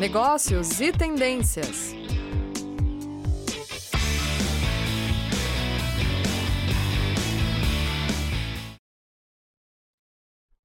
negócios 0.00 0.80
e 0.80 0.90
tendências. 0.90 1.94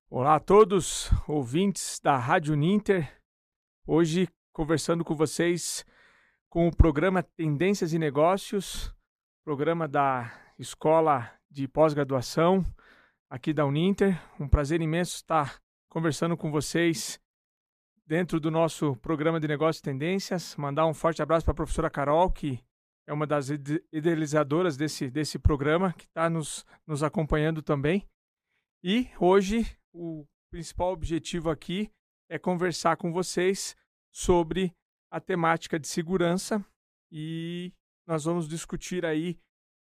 Olá 0.09 0.35
a 0.35 0.39
todos, 0.39 1.11
ouvintes 1.27 1.99
da 2.01 2.15
Rádio 2.15 2.55
Ninter. 2.55 3.13
Hoje 3.85 4.29
conversando 4.53 5.03
com 5.03 5.13
vocês 5.13 5.85
com 6.47 6.69
o 6.69 6.73
programa 6.73 7.21
Tendências 7.21 7.91
e 7.91 7.99
Negócios, 7.99 8.95
programa 9.43 9.85
da 9.85 10.31
Escola 10.57 11.29
de 11.51 11.67
Pós-Graduação 11.67 12.63
aqui 13.29 13.51
da 13.51 13.65
Uninter. 13.65 14.17
Um 14.39 14.47
prazer 14.47 14.79
imenso 14.79 15.17
estar 15.17 15.59
conversando 15.89 16.37
com 16.37 16.49
vocês 16.49 17.19
dentro 18.05 18.39
do 18.39 18.51
nosso 18.51 18.95
programa 18.97 19.39
de 19.39 19.47
Negócios 19.47 19.79
e 19.79 19.83
Tendências. 19.83 20.55
Mandar 20.55 20.85
um 20.85 20.93
forte 20.93 21.21
abraço 21.21 21.45
para 21.45 21.53
a 21.53 21.55
professora 21.55 21.89
Carol, 21.89 22.31
que 22.31 22.63
é 23.07 23.13
uma 23.13 23.25
das 23.25 23.49
idealizadoras 23.91 24.77
desse, 24.77 25.09
desse 25.09 25.39
programa, 25.39 25.93
que 25.93 26.05
está 26.05 26.29
nos, 26.29 26.65
nos 26.85 27.03
acompanhando 27.03 27.61
também. 27.61 28.07
E 28.83 29.09
hoje 29.19 29.65
o 29.93 30.25
principal 30.51 30.91
objetivo 30.91 31.49
aqui 31.49 31.91
é 32.29 32.37
conversar 32.37 32.97
com 32.97 33.11
vocês 33.11 33.75
sobre 34.13 34.73
a 35.11 35.19
temática 35.19 35.79
de 35.79 35.87
segurança 35.87 36.63
e 37.11 37.73
nós 38.07 38.25
vamos 38.25 38.47
discutir 38.47 39.05
aí 39.05 39.39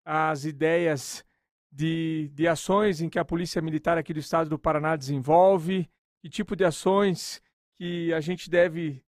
as 0.05 0.45
ideias 0.45 1.23
de, 1.71 2.29
de 2.33 2.47
ações 2.47 3.01
em 3.01 3.09
que 3.09 3.19
a 3.19 3.25
Polícia 3.25 3.61
Militar 3.61 3.97
aqui 3.97 4.13
do 4.13 4.19
Estado 4.19 4.49
do 4.49 4.59
Paraná 4.59 4.95
desenvolve, 4.95 5.89
que 6.21 6.29
tipo 6.29 6.55
de 6.55 6.65
ações 6.65 7.41
que 7.81 8.13
a 8.13 8.19
gente 8.19 8.47
deve 8.47 9.03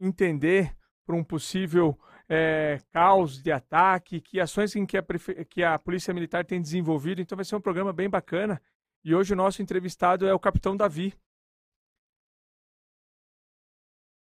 entender 0.00 0.76
para 1.06 1.14
um 1.14 1.22
possível 1.22 1.96
é, 2.28 2.80
caos 2.90 3.40
de 3.40 3.52
ataque, 3.52 4.20
que 4.20 4.40
ações 4.40 4.74
em 4.74 4.84
que 4.84 4.98
a, 4.98 5.04
que 5.48 5.62
a 5.62 5.78
Polícia 5.78 6.12
Militar 6.12 6.44
tem 6.44 6.60
desenvolvido. 6.60 7.20
Então 7.20 7.36
vai 7.36 7.44
ser 7.44 7.54
um 7.54 7.60
programa 7.60 7.92
bem 7.92 8.10
bacana. 8.10 8.60
E 9.04 9.14
hoje 9.14 9.32
o 9.32 9.36
nosso 9.36 9.62
entrevistado 9.62 10.26
é 10.26 10.34
o 10.34 10.40
Capitão 10.40 10.76
Davi. 10.76 11.14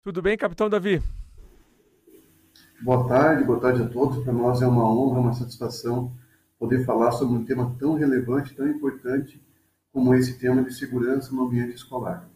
Tudo 0.03 0.21
bem, 0.21 0.37
Capitão 0.37 0.69
Davi? 0.69 1.01
Boa 2.83 3.07
tarde, 3.07 3.45
boa 3.45 3.61
tarde 3.61 3.83
a 3.83 3.87
todos. 3.87 4.21
Para 4.21 4.33
nós 4.33 4.61
é 4.61 4.67
uma 4.67 4.83
honra, 4.83 5.21
uma 5.21 5.33
satisfação 5.33 6.13
poder 6.59 6.83
falar 6.83 7.13
sobre 7.13 7.37
um 7.37 7.45
tema 7.45 7.73
tão 7.79 7.93
relevante, 7.93 8.53
tão 8.53 8.67
importante 8.67 9.41
como 9.93 10.13
esse 10.13 10.37
tema 10.37 10.61
de 10.61 10.73
segurança 10.73 11.33
no 11.33 11.43
ambiente 11.43 11.73
escolar. 11.73 12.29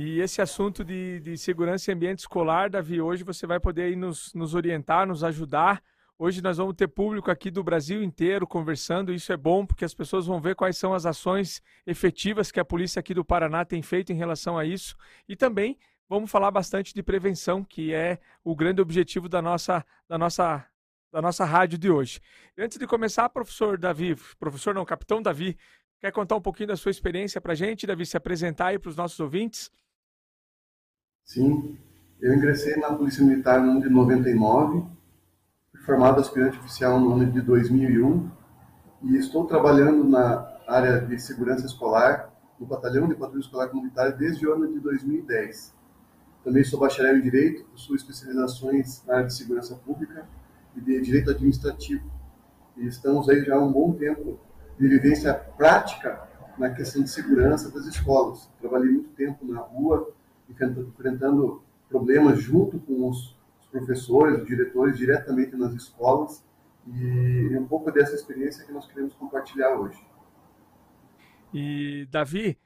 E 0.00 0.20
esse 0.20 0.40
assunto 0.40 0.84
de, 0.84 1.18
de 1.18 1.36
segurança 1.36 1.90
e 1.90 1.94
ambiente 1.94 2.20
escolar, 2.20 2.70
Davi, 2.70 3.00
hoje 3.00 3.24
você 3.24 3.48
vai 3.48 3.58
poder 3.58 3.96
nos, 3.96 4.32
nos 4.32 4.54
orientar, 4.54 5.08
nos 5.08 5.24
ajudar. 5.24 5.82
Hoje 6.16 6.40
nós 6.40 6.58
vamos 6.58 6.76
ter 6.76 6.86
público 6.86 7.32
aqui 7.32 7.50
do 7.50 7.64
Brasil 7.64 8.00
inteiro 8.00 8.46
conversando. 8.46 9.12
Isso 9.12 9.32
é 9.32 9.36
bom 9.36 9.66
porque 9.66 9.84
as 9.84 9.92
pessoas 9.92 10.24
vão 10.24 10.40
ver 10.40 10.54
quais 10.54 10.78
são 10.78 10.94
as 10.94 11.04
ações 11.04 11.60
efetivas 11.84 12.52
que 12.52 12.60
a 12.60 12.64
polícia 12.64 13.00
aqui 13.00 13.12
do 13.12 13.24
Paraná 13.24 13.64
tem 13.64 13.82
feito 13.82 14.12
em 14.12 14.14
relação 14.14 14.56
a 14.56 14.64
isso. 14.64 14.96
E 15.28 15.34
também 15.34 15.76
vamos 16.08 16.30
falar 16.30 16.52
bastante 16.52 16.94
de 16.94 17.02
prevenção, 17.02 17.64
que 17.64 17.92
é 17.92 18.20
o 18.44 18.54
grande 18.54 18.80
objetivo 18.80 19.28
da 19.28 19.42
nossa, 19.42 19.84
da 20.08 20.16
nossa, 20.16 20.64
da 21.10 21.20
nossa 21.20 21.44
rádio 21.44 21.76
de 21.76 21.90
hoje. 21.90 22.20
Antes 22.56 22.78
de 22.78 22.86
começar, 22.86 23.28
professor 23.30 23.76
Davi, 23.76 24.14
professor 24.38 24.72
não, 24.72 24.84
capitão 24.84 25.20
Davi, 25.20 25.58
quer 25.98 26.12
contar 26.12 26.36
um 26.36 26.40
pouquinho 26.40 26.68
da 26.68 26.76
sua 26.76 26.92
experiência 26.92 27.40
para 27.40 27.54
a 27.54 27.56
gente, 27.56 27.84
Davi, 27.84 28.06
se 28.06 28.16
apresentar 28.16 28.68
aí 28.68 28.78
para 28.78 28.90
os 28.90 28.96
nossos 28.96 29.18
ouvintes? 29.18 29.68
Sim, 31.28 31.76
eu 32.22 32.34
ingressei 32.34 32.74
na 32.76 32.90
Polícia 32.94 33.22
Militar 33.22 33.60
no 33.60 33.72
ano 33.72 33.82
de 33.82 33.90
99, 33.90 34.82
fui 35.70 35.80
formado 35.82 36.22
aspirante 36.22 36.58
oficial 36.58 36.98
no 36.98 37.12
ano 37.12 37.30
de 37.30 37.42
2001 37.42 38.30
e 39.02 39.16
estou 39.18 39.44
trabalhando 39.44 40.04
na 40.04 40.50
área 40.66 41.02
de 41.02 41.18
segurança 41.18 41.66
escolar 41.66 42.32
no 42.58 42.64
Batalhão 42.64 43.06
de 43.06 43.14
Patrulha 43.14 43.42
Escolar 43.42 43.68
Comunitária 43.68 44.12
desde 44.12 44.46
o 44.46 44.54
ano 44.54 44.72
de 44.72 44.80
2010. 44.80 45.74
Também 46.42 46.64
sou 46.64 46.80
bacharel 46.80 47.18
em 47.18 47.20
Direito, 47.20 47.62
possuo 47.72 47.94
especializações 47.94 49.04
na 49.04 49.16
área 49.16 49.26
de 49.26 49.34
segurança 49.34 49.74
pública 49.74 50.26
e 50.74 50.80
de 50.80 50.98
Direito 51.02 51.30
Administrativo. 51.30 52.10
E 52.74 52.86
estamos 52.86 53.28
aí 53.28 53.44
já 53.44 53.56
há 53.56 53.60
um 53.60 53.70
bom 53.70 53.92
tempo 53.92 54.40
de 54.80 54.88
vivência 54.88 55.34
prática 55.34 56.26
na 56.56 56.70
questão 56.70 57.02
de 57.02 57.10
segurança 57.10 57.70
das 57.70 57.84
escolas. 57.84 58.48
Trabalhei 58.58 58.92
muito 58.92 59.10
tempo 59.10 59.44
na 59.44 59.60
rua, 59.60 60.10
enfrentando 60.48 61.62
problemas 61.88 62.40
junto 62.40 62.78
com 62.80 63.08
os 63.08 63.36
professores, 63.70 64.46
diretores, 64.46 64.96
diretamente 64.96 65.56
nas 65.56 65.72
escolas. 65.74 66.44
E 66.86 67.56
um 67.56 67.66
pouco 67.66 67.90
dessa 67.92 68.14
experiência 68.14 68.64
que 68.64 68.72
nós 68.72 68.86
queremos 68.86 69.14
compartilhar 69.14 69.78
hoje. 69.78 70.02
E, 71.52 72.06
Davi, 72.10 72.58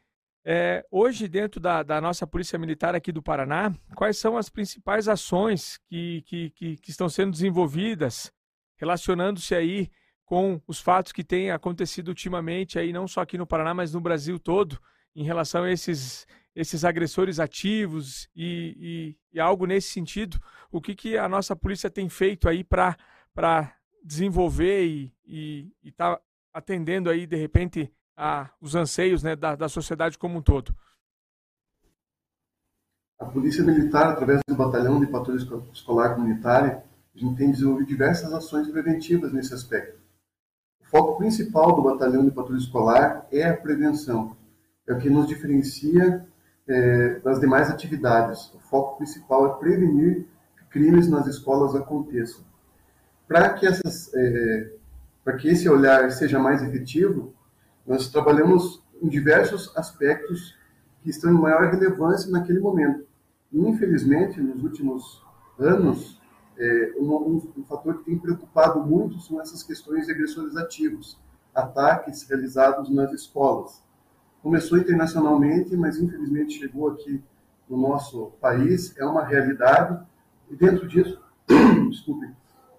é, 0.44 0.84
hoje, 0.90 1.28
dentro 1.28 1.60
da, 1.60 1.82
da, 1.82 2.00
nossa 2.00 2.26
Polícia 2.26 2.58
Militar 2.58 2.94
aqui 2.94 3.12
do 3.12 3.22
Paraná, 3.22 3.72
quais 3.94 4.18
são 4.18 4.36
as 4.36 4.48
principais 4.48 5.08
ações 5.08 5.78
que, 5.88 6.22
que, 6.22 6.50
que, 6.50 6.76
que 6.76 6.90
estão 6.90 7.08
sendo 7.08 7.30
desenvolvidas, 7.30 8.32
relacionando-se 8.76 9.54
aí 9.54 9.90
com 10.24 10.60
os 10.66 10.80
fatos 10.80 11.12
que 11.12 11.22
têm 11.22 11.50
acontecido 11.50 12.08
ultimamente, 12.08 12.78
aí 12.78 12.92
não 12.92 13.06
só 13.06 13.20
aqui 13.20 13.38
no 13.38 13.46
Paraná, 13.46 13.74
mas 13.74 13.92
no 13.92 14.00
Brasil 14.00 14.38
todo, 14.38 14.80
em 15.14 15.24
relação 15.24 15.64
a 15.64 15.70
esses, 15.70 16.26
esses 16.54 16.84
agressores 16.84 17.40
ativos 17.40 18.28
e, 18.34 19.16
e, 19.32 19.36
e 19.36 19.40
algo 19.40 19.66
nesse 19.66 19.88
sentido? 19.88 20.38
O 20.70 20.80
que, 20.80 20.94
que 20.94 21.16
a 21.16 21.28
nossa 21.28 21.56
polícia 21.56 21.90
tem 21.90 22.08
feito 22.08 22.48
aí 22.48 22.62
para 22.62 22.96
desenvolver 24.04 25.12
e 25.24 25.72
estar 25.82 26.16
tá 26.16 26.22
atendendo 26.52 27.08
aí, 27.08 27.26
de 27.26 27.36
repente, 27.36 27.92
a, 28.16 28.50
os 28.60 28.74
anseios 28.74 29.22
né, 29.22 29.34
da, 29.34 29.56
da 29.56 29.68
sociedade 29.68 30.18
como 30.18 30.38
um 30.38 30.42
todo? 30.42 30.74
A 33.18 33.24
Polícia 33.24 33.62
Militar, 33.62 34.10
através 34.10 34.40
do 34.46 34.54
Batalhão 34.54 34.98
de 34.98 35.06
Patrulha 35.06 35.38
Escolar 35.72 36.14
Comunitária, 36.16 36.84
a 37.14 37.18
gente 37.18 37.36
tem 37.36 37.50
desenvolvido 37.50 37.86
diversas 37.86 38.32
ações 38.32 38.68
preventivas 38.68 39.32
nesse 39.32 39.54
aspecto. 39.54 40.00
O 40.80 40.84
foco 40.86 41.18
principal 41.18 41.74
do 41.76 41.82
Batalhão 41.82 42.24
de 42.24 42.32
Patrulha 42.32 42.58
Escolar 42.58 43.26
é 43.30 43.44
a 43.44 43.56
prevenção. 43.56 44.36
É 44.86 44.92
o 44.92 44.98
que 44.98 45.08
nos 45.08 45.28
diferencia 45.28 46.26
é, 46.68 47.20
das 47.20 47.40
demais 47.40 47.70
atividades. 47.70 48.52
O 48.54 48.58
foco 48.58 48.96
principal 48.98 49.46
é 49.46 49.58
prevenir 49.58 50.26
que 50.58 50.64
crimes 50.66 51.08
nas 51.08 51.26
escolas 51.26 51.74
aconteçam. 51.74 52.44
Para 53.26 53.50
que, 53.54 53.66
é, 53.66 54.70
que 55.38 55.48
esse 55.48 55.68
olhar 55.68 56.10
seja 56.10 56.38
mais 56.38 56.62
efetivo, 56.62 57.34
nós 57.86 58.08
trabalhamos 58.10 58.82
em 59.00 59.08
diversos 59.08 59.76
aspectos 59.76 60.56
que 61.02 61.10
estão 61.10 61.30
em 61.30 61.40
maior 61.40 61.70
relevância 61.70 62.30
naquele 62.30 62.60
momento. 62.60 63.04
E, 63.52 63.58
infelizmente, 63.58 64.40
nos 64.40 64.62
últimos 64.62 65.22
anos, 65.58 66.20
é, 66.56 66.92
um, 66.98 67.12
um, 67.12 67.52
um, 67.58 67.64
fator 67.64 67.98
que 67.98 68.04
tem 68.04 68.18
preocupado 68.18 68.80
muito 68.80 69.18
são 69.20 69.40
essas 69.40 69.62
questões 69.62 70.06
de 70.06 70.12
agressores 70.12 70.56
ativos, 70.56 71.18
ataques 71.54 72.22
realizados 72.28 72.88
nas 72.88 73.12
escolas. 73.12 73.82
Começou 74.42 74.76
internacionalmente, 74.76 75.76
mas 75.76 75.98
infelizmente 75.98 76.58
chegou 76.58 76.88
aqui 76.88 77.22
no 77.68 77.76
nosso 77.76 78.32
país, 78.40 78.96
é 78.98 79.04
uma 79.04 79.24
realidade, 79.24 80.04
e 80.50 80.56
dentro 80.56 80.86
disso, 80.88 81.22
desculpe, 81.88 82.28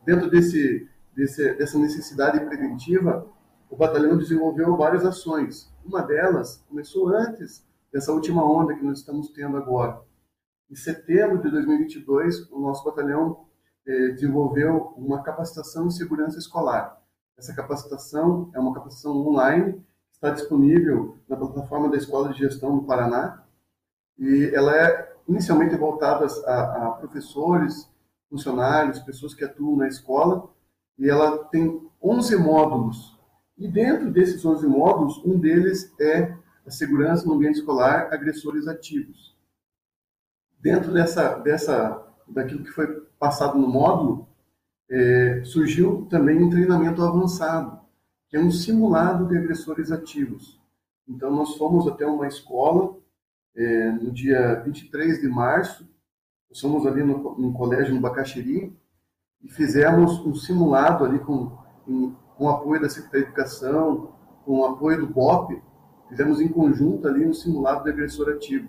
dentro 0.06 0.30
desse, 0.30 0.88
desse, 1.16 1.54
dessa 1.56 1.80
necessidade 1.80 2.40
preventiva, 2.46 3.26
o 3.70 3.78
batalhão 3.78 4.18
desenvolveu 4.18 4.76
várias 4.76 5.06
ações. 5.06 5.74
Uma 5.86 6.02
delas 6.02 6.64
começou 6.68 7.08
antes 7.16 7.66
dessa 7.92 8.12
última 8.12 8.44
onda 8.44 8.76
que 8.76 8.84
nós 8.84 9.00
estamos 9.00 9.30
tendo 9.30 9.56
agora. 9.56 10.02
Em 10.70 10.76
setembro 10.76 11.42
de 11.42 11.50
2022, 11.50 12.52
o 12.52 12.60
nosso 12.60 12.84
batalhão 12.84 13.46
eh, 13.88 14.10
desenvolveu 14.10 14.94
uma 14.98 15.24
capacitação 15.24 15.88
em 15.88 15.92
segurança 15.92 16.38
escolar. 16.38 17.02
Essa 17.38 17.54
capacitação 17.54 18.52
é 18.54 18.60
uma 18.60 18.74
capacitação 18.74 19.16
online, 19.16 19.84
está 20.24 20.30
disponível 20.30 21.18
na 21.28 21.36
plataforma 21.36 21.90
da 21.90 21.98
Escola 21.98 22.32
de 22.32 22.40
Gestão 22.40 22.78
do 22.78 22.84
Paraná, 22.86 23.44
e 24.18 24.52
ela 24.54 24.74
é 24.74 25.14
inicialmente 25.28 25.76
voltada 25.76 26.26
a, 26.46 26.88
a 26.88 26.92
professores, 26.92 27.92
funcionários, 28.30 29.00
pessoas 29.00 29.34
que 29.34 29.44
atuam 29.44 29.76
na 29.76 29.88
escola, 29.90 30.50
e 30.98 31.10
ela 31.10 31.44
tem 31.46 31.86
11 32.02 32.38
módulos. 32.38 33.20
E 33.58 33.68
dentro 33.68 34.10
desses 34.10 34.46
11 34.46 34.66
módulos, 34.66 35.22
um 35.26 35.38
deles 35.38 35.94
é 36.00 36.34
a 36.66 36.72
segurança 36.72 37.26
no 37.26 37.34
ambiente 37.34 37.60
escolar, 37.60 38.08
agressores 38.14 38.66
ativos. 38.66 39.36
Dentro 40.58 40.94
dessa, 40.94 41.36
dessa, 41.40 42.02
daquilo 42.30 42.64
que 42.64 42.72
foi 42.72 42.88
passado 43.20 43.58
no 43.58 43.68
módulo, 43.68 44.26
é, 44.90 45.44
surgiu 45.44 46.08
também 46.10 46.42
um 46.42 46.50
treinamento 46.50 47.04
avançado, 47.04 47.83
que 48.34 48.38
é 48.38 48.40
um 48.40 48.50
simulado 48.50 49.28
de 49.28 49.38
agressores 49.38 49.92
ativos. 49.92 50.60
Então, 51.08 51.30
nós 51.30 51.56
fomos 51.56 51.88
até 51.88 52.04
uma 52.04 52.28
escola 52.28 52.98
é, 53.56 53.92
no 53.92 54.12
dia 54.12 54.56
23 54.62 55.22
de 55.22 55.28
março 55.28 55.88
Nós 56.50 56.60
fomos 56.60 56.88
ali 56.88 57.04
no, 57.04 57.38
no 57.38 57.54
colégio 57.54 57.94
no 57.94 58.02
Bacaxiri 58.02 58.76
e 59.40 59.52
fizemos 59.52 60.18
um 60.26 60.34
simulado 60.34 61.06
ali 61.06 61.20
com, 61.20 61.56
em, 61.88 62.18
com 62.36 62.50
apoio 62.50 62.82
da 62.82 62.90
Secretaria 62.90 63.22
de 63.22 63.28
Educação, 63.28 64.16
com 64.44 64.62
o 64.62 64.66
apoio 64.66 65.02
do 65.02 65.14
BOP, 65.14 65.62
fizemos 66.10 66.42
em 66.42 66.48
conjunto 66.48 67.08
ali 67.08 67.28
um 67.28 67.36
simulado 67.36 67.84
de 67.84 67.92
agressor 67.92 68.30
ativo. 68.30 68.68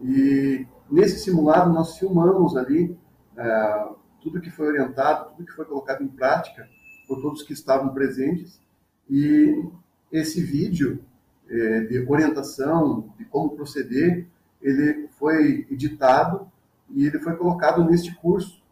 E 0.00 0.64
nesse 0.88 1.24
simulado 1.24 1.72
nós 1.72 1.98
filmamos 1.98 2.56
ali 2.56 2.96
é, 3.36 3.88
tudo 4.22 4.40
que 4.40 4.48
foi 4.48 4.68
orientado, 4.68 5.30
tudo 5.30 5.44
que 5.44 5.56
foi 5.56 5.64
colocado 5.64 6.04
em 6.04 6.08
prática 6.08 6.68
por 7.08 7.20
todos 7.20 7.42
que 7.42 7.52
estavam 7.52 7.92
presentes. 7.92 8.64
E 9.08 9.64
esse 10.10 10.42
vídeo 10.42 11.02
é, 11.48 11.80
de 11.80 11.98
orientação, 12.08 13.12
de 13.18 13.24
como 13.24 13.50
proceder, 13.50 14.26
ele 14.60 15.08
foi 15.18 15.66
editado 15.70 16.50
e 16.90 17.06
ele 17.06 17.18
foi 17.20 17.36
colocado 17.36 17.84
neste 17.84 18.14
curso. 18.14 18.62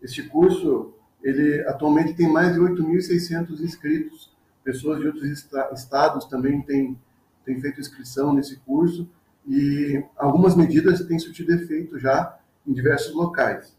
Este 0.00 0.22
curso, 0.22 0.92
ele 1.22 1.60
atualmente 1.66 2.14
tem 2.14 2.28
mais 2.28 2.54
de 2.54 2.60
8.600 2.60 3.60
inscritos. 3.60 4.30
Pessoas 4.62 5.00
de 5.00 5.06
outros 5.06 5.24
estados 5.72 6.24
também 6.26 6.62
têm, 6.62 6.96
têm 7.44 7.60
feito 7.60 7.80
inscrição 7.80 8.32
nesse 8.32 8.56
curso 8.60 9.08
e 9.46 10.04
algumas 10.16 10.54
medidas 10.54 11.04
têm 11.04 11.18
surtido 11.18 11.52
efeito 11.52 11.98
já 11.98 12.38
em 12.66 12.72
diversos 12.72 13.12
locais. 13.14 13.76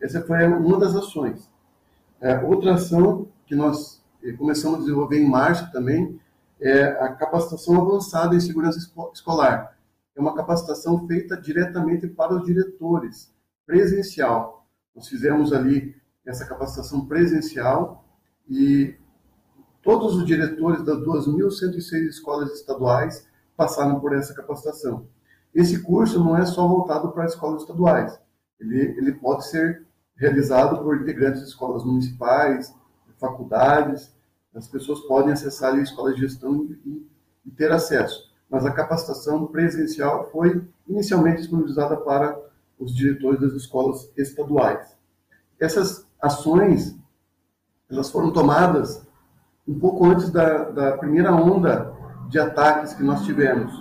Essa 0.00 0.22
foi 0.22 0.46
uma 0.46 0.78
das 0.78 0.94
ações. 0.94 1.50
É, 2.20 2.38
outra 2.38 2.74
ação 2.74 3.26
que 3.46 3.54
nós 3.54 3.99
começamos 4.36 4.78
a 4.78 4.82
desenvolver 4.82 5.18
em 5.18 5.28
março 5.28 5.70
também 5.72 6.20
é 6.60 6.84
a 6.84 7.14
capacitação 7.14 7.80
avançada 7.80 8.34
em 8.34 8.40
segurança 8.40 8.78
escolar. 9.14 9.76
É 10.14 10.20
uma 10.20 10.34
capacitação 10.34 11.06
feita 11.06 11.36
diretamente 11.36 12.06
para 12.06 12.34
os 12.34 12.44
diretores, 12.44 13.32
presencial. 13.66 14.66
Nós 14.94 15.08
fizemos 15.08 15.52
ali 15.52 15.96
essa 16.26 16.44
capacitação 16.44 17.06
presencial 17.06 18.04
e 18.48 18.94
todos 19.82 20.16
os 20.16 20.26
diretores 20.26 20.82
das 20.84 20.98
2.106 20.98 22.08
escolas 22.08 22.52
estaduais 22.52 23.26
passaram 23.56 23.98
por 24.00 24.14
essa 24.14 24.34
capacitação. 24.34 25.06
Esse 25.54 25.82
curso 25.82 26.22
não 26.22 26.36
é 26.36 26.44
só 26.44 26.66
voltado 26.68 27.10
para 27.12 27.24
escolas 27.24 27.62
estaduais, 27.62 28.18
ele, 28.60 28.80
ele 28.98 29.12
pode 29.12 29.48
ser 29.48 29.86
realizado 30.16 30.82
por 30.82 31.00
integrantes 31.00 31.40
de 31.40 31.48
escolas 31.48 31.82
municipais, 31.82 32.74
faculdades, 33.20 34.12
as 34.54 34.66
pessoas 34.66 35.00
podem 35.00 35.32
acessar 35.32 35.74
a 35.74 35.80
escola 35.80 36.12
de 36.12 36.20
gestão 36.20 36.66
e, 36.84 37.06
e 37.46 37.50
ter 37.50 37.70
acesso. 37.70 38.30
Mas 38.48 38.66
a 38.66 38.72
capacitação 38.72 39.46
presencial 39.46 40.28
foi 40.32 40.66
inicialmente 40.88 41.42
disponibilizada 41.42 41.96
para 41.98 42.36
os 42.78 42.94
diretores 42.94 43.40
das 43.40 43.52
escolas 43.52 44.10
estaduais. 44.16 44.96
Essas 45.60 46.06
ações 46.20 46.98
elas 47.90 48.10
foram 48.10 48.32
tomadas 48.32 49.06
um 49.66 49.78
pouco 49.78 50.06
antes 50.06 50.30
da, 50.30 50.70
da 50.70 50.96
primeira 50.96 51.32
onda 51.34 51.92
de 52.28 52.38
ataques 52.38 52.94
que 52.94 53.02
nós 53.02 53.24
tivemos. 53.24 53.72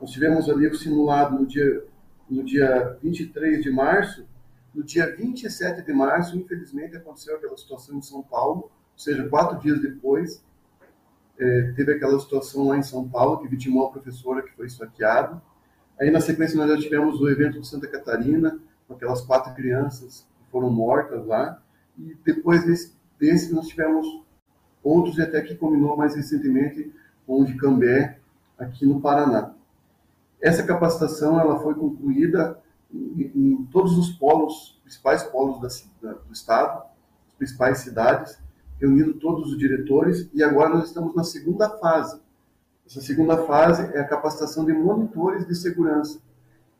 Nós 0.00 0.10
tivemos 0.10 0.48
ali 0.48 0.66
o 0.66 0.74
simulado 0.74 1.38
no 1.38 1.46
dia, 1.46 1.84
no 2.28 2.42
dia 2.42 2.98
23 3.02 3.62
de 3.62 3.70
março. 3.70 4.26
No 4.74 4.82
dia 4.82 5.14
27 5.14 5.82
de 5.82 5.92
março, 5.92 6.36
infelizmente, 6.36 6.96
aconteceu 6.96 7.36
aquela 7.36 7.56
situação 7.56 7.96
em 7.96 8.02
São 8.02 8.22
Paulo, 8.22 8.70
seja, 9.00 9.28
quatro 9.28 9.58
dias 9.58 9.80
depois, 9.80 10.42
é, 11.38 11.72
teve 11.76 11.92
aquela 11.92 12.18
situação 12.18 12.68
lá 12.68 12.76
em 12.76 12.82
São 12.82 13.08
Paulo, 13.08 13.38
que 13.38 13.48
vitimou 13.48 13.86
a 13.86 13.90
professora 13.90 14.42
que 14.42 14.52
foi 14.52 14.66
esfaqueada. 14.66 15.40
Aí, 16.00 16.10
na 16.10 16.20
sequência, 16.20 16.56
nós 16.56 16.70
já 16.70 16.78
tivemos 16.78 17.20
o 17.20 17.28
evento 17.28 17.60
de 17.60 17.66
Santa 17.66 17.86
Catarina, 17.86 18.58
com 18.86 18.94
aquelas 18.94 19.20
quatro 19.20 19.54
crianças 19.54 20.26
que 20.38 20.50
foram 20.50 20.70
mortas 20.70 21.24
lá. 21.26 21.62
E 21.96 22.16
depois 22.24 22.64
desse, 22.64 22.94
desse 23.18 23.52
nós 23.54 23.68
tivemos 23.68 24.24
outros, 24.82 25.18
e 25.18 25.22
até 25.22 25.40
que 25.40 25.54
combinou 25.54 25.96
mais 25.96 26.14
recentemente 26.14 26.92
com 27.26 27.42
o 27.42 27.44
de 27.44 27.56
Cambé, 27.56 28.18
aqui 28.58 28.84
no 28.84 29.00
Paraná. 29.00 29.54
Essa 30.40 30.62
capacitação 30.64 31.38
ela 31.38 31.60
foi 31.60 31.74
concluída 31.74 32.58
em, 32.92 33.30
em 33.34 33.64
todos 33.66 33.96
os 33.96 34.10
polos, 34.10 34.78
principais 34.82 35.22
polos 35.24 35.60
da, 35.60 35.68
da, 36.08 36.18
do 36.18 36.32
Estado, 36.32 36.84
principais 37.36 37.78
cidades, 37.78 38.38
reunindo 38.80 39.14
todos 39.14 39.52
os 39.52 39.58
diretores, 39.58 40.28
e 40.32 40.42
agora 40.42 40.70
nós 40.70 40.86
estamos 40.86 41.14
na 41.14 41.24
segunda 41.24 41.68
fase. 41.78 42.20
Essa 42.86 43.00
segunda 43.00 43.36
fase 43.44 43.82
é 43.94 44.00
a 44.00 44.08
capacitação 44.08 44.64
de 44.64 44.72
monitores 44.72 45.46
de 45.46 45.54
segurança. 45.54 46.20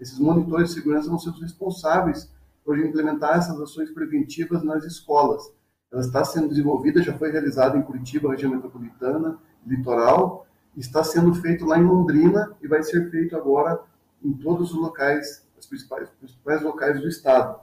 Esses 0.00 0.18
monitores 0.18 0.68
de 0.68 0.74
segurança 0.74 1.08
vão 1.08 1.18
ser 1.18 1.30
os 1.30 1.40
responsáveis 1.40 2.30
por 2.64 2.78
implementar 2.78 3.36
essas 3.36 3.60
ações 3.60 3.90
preventivas 3.90 4.62
nas 4.62 4.84
escolas. 4.84 5.42
Ela 5.90 6.02
está 6.02 6.24
sendo 6.24 6.48
desenvolvida, 6.48 7.02
já 7.02 7.16
foi 7.16 7.30
realizada 7.30 7.76
em 7.76 7.82
Curitiba, 7.82 8.30
região 8.30 8.52
metropolitana, 8.52 9.38
litoral, 9.66 10.46
está 10.76 11.02
sendo 11.02 11.34
feito 11.34 11.66
lá 11.66 11.78
em 11.78 11.84
Londrina 11.84 12.54
e 12.62 12.68
vai 12.68 12.82
ser 12.82 13.10
feito 13.10 13.36
agora 13.36 13.80
em 14.22 14.32
todos 14.32 14.72
os 14.72 14.78
locais, 14.78 15.46
os 15.58 15.66
principais, 15.66 16.08
principais 16.10 16.62
locais 16.62 17.00
do 17.00 17.08
estado. 17.08 17.58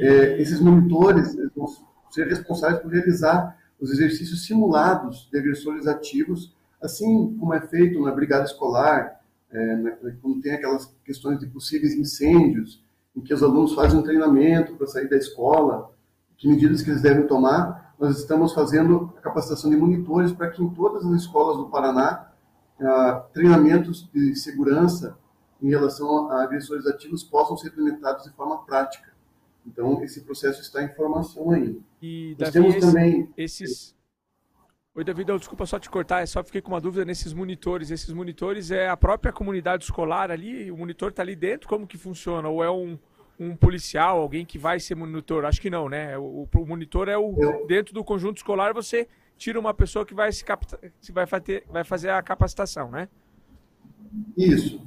É, 0.00 0.40
esses 0.40 0.60
monitores 0.60 1.36
vão 1.54 1.66
ser 2.10 2.26
responsáveis 2.28 2.80
por 2.80 2.90
realizar 2.90 3.58
os 3.80 3.90
exercícios 3.90 4.46
simulados 4.46 5.28
de 5.30 5.38
agressores 5.38 5.86
ativos, 5.86 6.54
assim 6.82 7.36
como 7.38 7.54
é 7.54 7.60
feito 7.60 8.00
na 8.02 8.10
brigada 8.10 8.44
escolar, 8.44 9.20
é, 9.50 9.76
né, 9.76 9.98
quando 10.20 10.40
tem 10.40 10.52
aquelas 10.52 10.92
questões 11.04 11.38
de 11.38 11.46
possíveis 11.46 11.94
incêndios, 11.94 12.82
em 13.14 13.20
que 13.20 13.32
os 13.32 13.42
alunos 13.42 13.74
fazem 13.74 13.98
um 13.98 14.02
treinamento 14.02 14.74
para 14.74 14.86
sair 14.86 15.08
da 15.08 15.16
escola, 15.16 15.90
que 16.36 16.48
medidas 16.48 16.82
que 16.82 16.90
eles 16.90 17.00
devem 17.00 17.26
tomar. 17.26 17.94
Nós 17.98 18.18
estamos 18.18 18.52
fazendo 18.52 19.14
a 19.16 19.20
capacitação 19.22 19.70
de 19.70 19.76
monitores 19.76 20.32
para 20.32 20.50
que 20.50 20.62
em 20.62 20.68
todas 20.68 21.04
as 21.06 21.22
escolas 21.22 21.56
do 21.56 21.70
Paraná, 21.70 22.30
ah, 22.78 23.24
treinamentos 23.32 24.06
de 24.12 24.34
segurança 24.36 25.16
em 25.62 25.70
relação 25.70 26.30
a 26.30 26.42
agressores 26.42 26.86
ativos 26.86 27.24
possam 27.24 27.56
ser 27.56 27.68
implementados 27.68 28.24
de 28.24 28.30
forma 28.32 28.58
prática. 28.64 29.15
Então, 29.66 30.02
esse 30.02 30.20
processo 30.22 30.60
está 30.60 30.82
em 30.82 30.88
formação 30.94 31.50
ainda. 31.50 31.80
E, 32.00 32.36
Nós 32.38 32.52
Davi, 32.52 32.52
temos 32.52 32.76
esse, 32.76 32.86
também... 32.86 33.28
Esses... 33.36 33.96
Oi, 34.94 35.04
Davi, 35.04 35.24
desculpa 35.24 35.66
só 35.66 35.78
te 35.78 35.90
cortar, 35.90 36.22
é 36.22 36.26
só 36.26 36.42
fiquei 36.42 36.62
com 36.62 36.70
uma 36.70 36.80
dúvida 36.80 37.04
nesses 37.04 37.34
monitores. 37.34 37.90
Esses 37.90 38.12
monitores 38.12 38.70
é 38.70 38.88
a 38.88 38.96
própria 38.96 39.32
comunidade 39.32 39.84
escolar 39.84 40.30
ali? 40.30 40.70
O 40.70 40.76
monitor 40.76 41.10
está 41.10 41.22
ali 41.22 41.36
dentro? 41.36 41.68
Como 41.68 41.86
que 41.86 41.98
funciona? 41.98 42.48
Ou 42.48 42.64
é 42.64 42.70
um, 42.70 42.98
um 43.38 43.54
policial, 43.54 44.18
alguém 44.20 44.46
que 44.46 44.56
vai 44.56 44.80
ser 44.80 44.94
monitor? 44.94 45.44
Acho 45.44 45.60
que 45.60 45.68
não, 45.68 45.88
né? 45.88 46.16
O, 46.16 46.48
o 46.50 46.66
monitor 46.66 47.08
é 47.08 47.18
o... 47.18 47.34
Eu... 47.38 47.66
Dentro 47.66 47.92
do 47.92 48.02
conjunto 48.02 48.38
escolar, 48.38 48.72
você 48.72 49.06
tira 49.36 49.60
uma 49.60 49.74
pessoa 49.74 50.06
que 50.06 50.14
vai, 50.14 50.32
se 50.32 50.42
capta, 50.42 50.78
vai, 51.12 51.26
fazer, 51.26 51.64
vai 51.68 51.84
fazer 51.84 52.08
a 52.08 52.22
capacitação, 52.22 52.90
né? 52.90 53.08
Isso. 54.34 54.80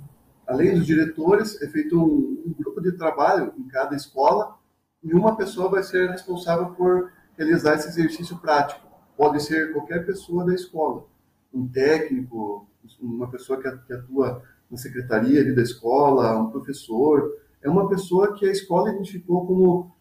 Além 0.48 0.74
dos 0.74 0.88
diretores, 0.88 1.62
é 1.62 1.68
feito 1.68 1.96
um, 1.96 2.44
um 2.48 2.56
grupo 2.58 2.82
de 2.82 2.94
trabalho 2.94 3.54
em 3.60 3.68
cada 3.68 3.96
escola 3.96 4.58
e 5.04 5.14
uma 5.14 5.36
pessoa 5.36 5.70
vai 5.70 5.84
ser 5.84 6.10
responsável 6.10 6.68
por 6.72 7.12
realizar 7.38 7.76
esse 7.76 7.88
exercício 7.88 8.38
prático. 8.38 8.88
Pode 9.16 9.42
ser 9.42 9.74
qualquer 9.74 10.06
pessoa 10.06 10.46
da 10.46 10.54
escola, 10.54 11.06
um 11.54 11.68
técnico, 11.68 12.68
uma 13.02 13.30
pessoa 13.30 13.60
que 13.62 13.94
atua 13.94 14.44
na 14.70 14.78
secretaria 14.78 15.42
ali 15.42 15.54
da 15.54 15.62
escola, 15.62 16.38
um 16.38 16.50
professor, 16.50 17.34
é 17.62 17.70
uma 17.70 17.90
pessoa 17.90 18.36
que 18.36 18.46
a 18.46 18.52
escola 18.52 18.92
identificou 18.92 19.46
como, 19.46 19.96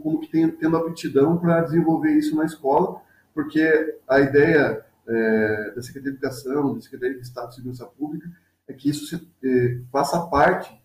como 0.00 0.20
que 0.20 0.30
tem, 0.30 0.50
tendo 0.50 0.76
aptidão 0.76 1.38
para 1.38 1.62
desenvolver 1.62 2.12
isso 2.12 2.36
na 2.36 2.44
escola, 2.44 3.00
porque 3.34 3.98
a 4.06 4.20
ideia 4.20 4.84
é, 5.08 5.72
da 5.74 5.82
Secretaria 5.82 6.12
de 6.12 6.18
Educação, 6.18 6.74
da 6.74 6.80
Secretaria 6.80 7.16
de 7.16 7.22
Estado 7.22 7.48
de 7.48 7.56
Segurança 7.56 7.86
Pública, 7.86 8.30
é 8.68 8.72
que 8.72 8.90
isso 8.90 9.06
se, 9.06 9.28
é, 9.42 9.80
faça 9.90 10.20
parte 10.26 10.79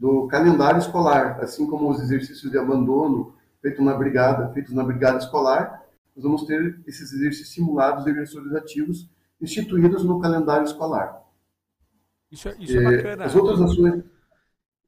do 0.00 0.26
calendário 0.28 0.78
escolar, 0.78 1.38
assim 1.40 1.66
como 1.66 1.90
os 1.90 2.00
exercícios 2.00 2.50
de 2.50 2.56
abandono 2.56 3.34
feitos 3.60 3.84
na 3.84 3.94
brigada, 3.94 4.50
feitos 4.54 4.72
na 4.72 4.82
brigada 4.82 5.18
escolar, 5.18 5.84
nós 6.16 6.24
vamos 6.24 6.46
ter 6.46 6.80
esses 6.86 7.12
exercícios 7.12 7.52
simulados 7.52 8.04
de 8.04 8.10
agressores 8.10 8.54
ativos 8.54 9.10
instituídos 9.38 10.02
no 10.02 10.18
calendário 10.18 10.64
escolar. 10.64 11.22
Isso 12.32 12.48
é, 12.48 12.56
isso 12.58 12.78
é, 12.78 12.82
é 12.82 12.96
bacana. 12.96 13.24
As 13.26 13.36
outras 13.36 13.60
ações. 13.60 14.02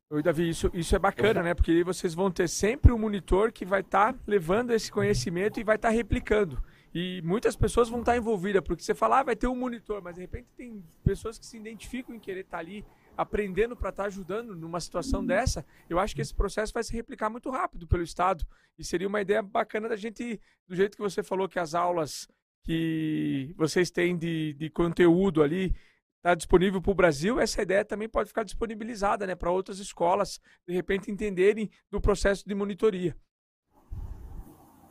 Oi, 0.08 0.22
Davi, 0.22 0.48
isso, 0.48 0.70
isso 0.72 0.96
é 0.96 0.98
bacana, 0.98 1.42
né? 1.42 1.54
Porque 1.54 1.72
aí 1.72 1.82
vocês 1.82 2.14
vão 2.14 2.30
ter 2.30 2.48
sempre 2.48 2.90
um 2.90 2.98
monitor 2.98 3.52
que 3.52 3.66
vai 3.66 3.80
estar 3.80 4.14
tá 4.14 4.18
levando 4.26 4.70
esse 4.70 4.90
conhecimento 4.90 5.60
e 5.60 5.64
vai 5.64 5.76
estar 5.76 5.88
tá 5.88 5.94
replicando. 5.94 6.62
E 6.94 7.20
muitas 7.22 7.54
pessoas 7.54 7.90
vão 7.90 8.00
estar 8.00 8.12
tá 8.12 8.18
envolvidas, 8.18 8.62
porque 8.62 8.82
você 8.82 8.94
fala, 8.94 9.20
ah, 9.20 9.22
vai 9.22 9.36
ter 9.36 9.46
um 9.46 9.56
monitor, 9.56 10.02
mas 10.02 10.14
de 10.14 10.22
repente 10.22 10.48
tem 10.56 10.82
pessoas 11.04 11.38
que 11.38 11.44
se 11.44 11.58
identificam 11.58 12.14
em 12.14 12.18
querer 12.18 12.40
estar 12.40 12.58
tá 12.58 12.62
ali 12.62 12.84
aprendendo 13.16 13.76
para 13.76 13.90
estar 13.90 14.04
tá 14.04 14.06
ajudando 14.06 14.54
numa 14.54 14.80
situação 14.80 15.24
dessa, 15.24 15.64
eu 15.88 15.98
acho 15.98 16.14
que 16.14 16.20
esse 16.20 16.34
processo 16.34 16.72
vai 16.72 16.82
se 16.82 16.92
replicar 16.94 17.28
muito 17.28 17.50
rápido 17.50 17.86
pelo 17.86 18.02
Estado. 18.02 18.44
E 18.78 18.84
seria 18.84 19.08
uma 19.08 19.20
ideia 19.20 19.42
bacana 19.42 19.88
da 19.88 19.96
gente, 19.96 20.40
do 20.66 20.74
jeito 20.74 20.96
que 20.96 21.02
você 21.02 21.22
falou 21.22 21.48
que 21.48 21.58
as 21.58 21.74
aulas 21.74 22.28
que 22.64 23.54
vocês 23.56 23.90
têm 23.90 24.16
de, 24.16 24.54
de 24.54 24.70
conteúdo 24.70 25.42
ali 25.42 25.74
está 26.18 26.34
disponível 26.34 26.80
para 26.80 26.92
o 26.92 26.94
Brasil, 26.94 27.40
essa 27.40 27.62
ideia 27.62 27.84
também 27.84 28.08
pode 28.08 28.28
ficar 28.28 28.44
disponibilizada 28.44 29.26
né, 29.26 29.34
para 29.34 29.50
outras 29.50 29.80
escolas, 29.80 30.40
de 30.66 30.72
repente, 30.72 31.10
entenderem 31.10 31.68
do 31.90 32.00
processo 32.00 32.46
de 32.46 32.54
monitoria. 32.54 33.16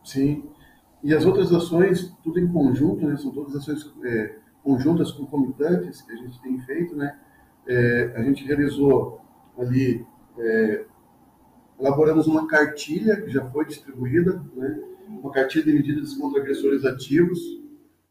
Sim. 0.04 0.52
E 1.02 1.14
as 1.14 1.26
outras 1.26 1.54
ações, 1.54 2.14
tudo 2.22 2.38
em 2.38 2.52
conjunto, 2.52 3.08
né, 3.08 3.16
são 3.16 3.32
todas 3.32 3.56
ações 3.56 3.94
é, 4.04 4.40
conjuntas, 4.62 5.12
concomitantes 5.12 6.02
que 6.02 6.12
a 6.12 6.16
gente 6.18 6.40
tem 6.42 6.60
feito. 6.60 6.96
Né? 6.96 7.18
É, 7.68 8.14
a 8.16 8.24
gente 8.24 8.44
realizou 8.46 9.22
ali, 9.58 10.06
é, 10.38 10.86
elaboramos 11.80 12.28
uma 12.28 12.48
cartilha 12.48 13.22
que 13.22 13.30
já 13.30 13.46
foi 13.50 13.66
distribuída, 13.66 14.44
né? 14.56 14.82
uma 15.08 15.32
cartilha 15.32 15.66
de 15.66 15.74
medidas 15.74 16.14
contra 16.16 16.42
agressores 16.42 16.86
ativos, 16.86 17.40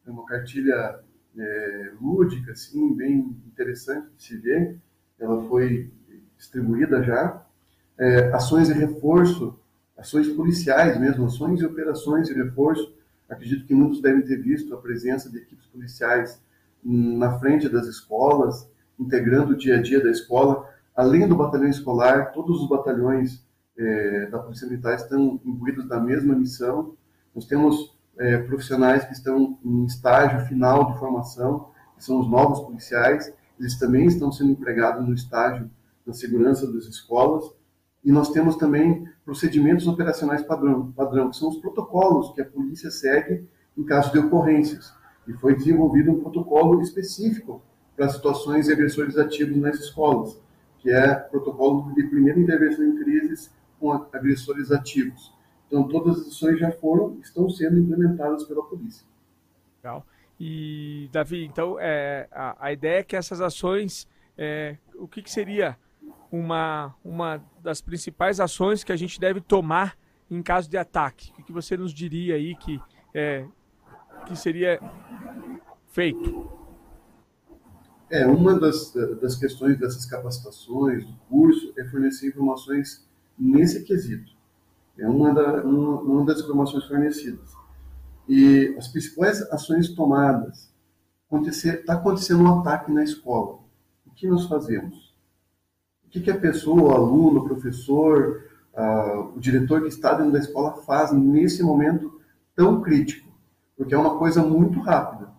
é 0.06 0.10
uma 0.10 0.24
cartilha 0.26 1.00
é, 1.36 1.92
lúdica, 2.00 2.52
assim, 2.52 2.94
bem 2.94 3.36
interessante 3.46 4.08
de 4.16 4.22
se 4.22 4.36
ver. 4.36 4.78
Ela 5.18 5.42
foi 5.48 5.90
distribuída 6.36 7.02
já. 7.02 7.44
É, 7.98 8.32
ações 8.32 8.68
de 8.68 8.74
reforço, 8.74 9.58
ações 9.96 10.28
policiais 10.28 10.98
mesmo, 10.98 11.26
ações 11.26 11.60
e 11.60 11.66
operações 11.66 12.28
de 12.28 12.34
reforço. 12.34 12.94
Acredito 13.28 13.66
que 13.66 13.74
muitos 13.74 14.00
devem 14.00 14.22
ter 14.22 14.36
visto 14.36 14.74
a 14.74 14.78
presença 14.80 15.30
de 15.30 15.38
equipes 15.38 15.66
policiais 15.66 16.42
na 16.82 17.38
frente 17.38 17.68
das 17.68 17.86
escolas, 17.86 18.68
integrando 19.00 19.54
o 19.54 19.56
dia 19.56 19.78
a 19.78 19.82
dia 19.82 20.02
da 20.02 20.10
escola. 20.10 20.68
Além 20.94 21.26
do 21.26 21.34
batalhão 21.34 21.68
escolar, 21.68 22.32
todos 22.32 22.60
os 22.60 22.68
batalhões 22.68 23.42
é, 23.76 24.26
da 24.26 24.38
Polícia 24.38 24.68
Militar 24.68 24.94
estão 24.94 25.40
imbuídos 25.44 25.88
da 25.88 25.98
mesma 25.98 26.34
missão. 26.34 26.94
Nós 27.34 27.46
temos 27.46 27.96
é, 28.18 28.36
profissionais 28.38 29.04
que 29.04 29.12
estão 29.14 29.58
em 29.64 29.84
estágio 29.86 30.46
final 30.46 30.92
de 30.92 30.98
formação, 30.98 31.70
que 31.96 32.04
são 32.04 32.20
os 32.20 32.28
novos 32.28 32.60
policiais, 32.60 33.32
eles 33.58 33.78
também 33.78 34.06
estão 34.06 34.30
sendo 34.30 34.52
empregados 34.52 35.06
no 35.06 35.14
estágio 35.14 35.70
da 36.06 36.12
segurança 36.12 36.70
das 36.70 36.84
escolas. 36.84 37.44
E 38.02 38.10
nós 38.10 38.30
temos 38.30 38.56
também 38.56 39.06
procedimentos 39.24 39.86
operacionais 39.86 40.42
padrão, 40.42 40.90
padrão, 40.92 41.30
que 41.30 41.36
são 41.36 41.50
os 41.50 41.58
protocolos 41.58 42.32
que 42.34 42.40
a 42.40 42.46
polícia 42.46 42.90
segue 42.90 43.46
em 43.76 43.84
caso 43.84 44.12
de 44.12 44.18
ocorrências. 44.18 44.92
E 45.28 45.32
foi 45.34 45.54
desenvolvido 45.54 46.10
um 46.10 46.20
protocolo 46.20 46.80
específico 46.80 47.62
para 48.00 48.08
situações 48.08 48.64
de 48.64 48.72
agressores 48.72 49.18
ativos 49.18 49.58
nas 49.58 49.78
escolas, 49.78 50.40
que 50.78 50.90
é 50.90 51.14
protocolo 51.14 51.92
de 51.94 52.02
primeira 52.04 52.40
intervenção 52.40 52.82
em 52.82 52.96
crises 52.96 53.54
com 53.78 53.92
agressores 53.92 54.72
ativos. 54.72 55.30
Então, 55.66 55.86
todas 55.86 56.18
as 56.18 56.28
ações 56.28 56.58
já 56.58 56.72
foram, 56.72 57.18
estão 57.20 57.50
sendo 57.50 57.78
implementadas 57.78 58.44
pela 58.44 58.64
polícia. 58.64 59.06
Legal. 59.76 60.06
E, 60.40 61.10
Davi, 61.12 61.44
então, 61.44 61.76
é, 61.78 62.26
a, 62.32 62.68
a 62.68 62.72
ideia 62.72 63.00
é 63.00 63.02
que 63.02 63.14
essas 63.14 63.42
ações, 63.42 64.08
é, 64.38 64.78
o 64.94 65.06
que, 65.06 65.20
que 65.20 65.30
seria 65.30 65.76
uma, 66.32 66.94
uma 67.04 67.44
das 67.62 67.82
principais 67.82 68.40
ações 68.40 68.82
que 68.82 68.92
a 68.92 68.96
gente 68.96 69.20
deve 69.20 69.42
tomar 69.42 69.94
em 70.30 70.42
caso 70.42 70.70
de 70.70 70.78
ataque? 70.78 71.34
O 71.38 71.42
que 71.42 71.52
você 71.52 71.76
nos 71.76 71.92
diria 71.92 72.36
aí 72.36 72.56
que, 72.56 72.80
é, 73.12 73.44
que 74.24 74.34
seria 74.34 74.80
feito? 75.88 76.59
É, 78.10 78.26
uma 78.26 78.58
das, 78.58 78.92
das 79.20 79.36
questões 79.36 79.78
dessas 79.78 80.04
capacitações, 80.04 81.06
do 81.06 81.14
curso, 81.28 81.72
é 81.78 81.84
fornecer 81.84 82.28
informações 82.28 83.08
nesse 83.38 83.84
quesito. 83.84 84.32
É 84.98 85.08
uma, 85.08 85.32
da, 85.32 85.62
uma, 85.64 86.00
uma 86.00 86.24
das 86.24 86.40
informações 86.40 86.84
fornecidas. 86.86 87.52
E 88.28 88.74
as 88.76 88.88
principais 88.88 89.40
ações 89.52 89.94
tomadas, 89.94 90.70
está 91.46 91.94
acontecendo 91.94 92.42
um 92.42 92.60
ataque 92.60 92.90
na 92.90 93.04
escola. 93.04 93.60
O 94.04 94.10
que 94.10 94.28
nós 94.28 94.46
fazemos? 94.46 95.14
O 96.04 96.10
que, 96.10 96.20
que 96.20 96.30
a 96.30 96.38
pessoa, 96.38 96.82
o 96.82 96.90
aluno, 96.90 97.40
o 97.40 97.44
professor, 97.48 98.42
o 99.36 99.38
diretor 99.38 99.82
que 99.82 99.88
está 99.88 100.14
dentro 100.14 100.32
da 100.32 100.40
escola 100.40 100.82
faz 100.82 101.12
nesse 101.12 101.62
momento 101.62 102.20
tão 102.56 102.80
crítico? 102.80 103.28
Porque 103.76 103.94
é 103.94 103.98
uma 103.98 104.18
coisa 104.18 104.42
muito 104.42 104.80
rápida. 104.80 105.30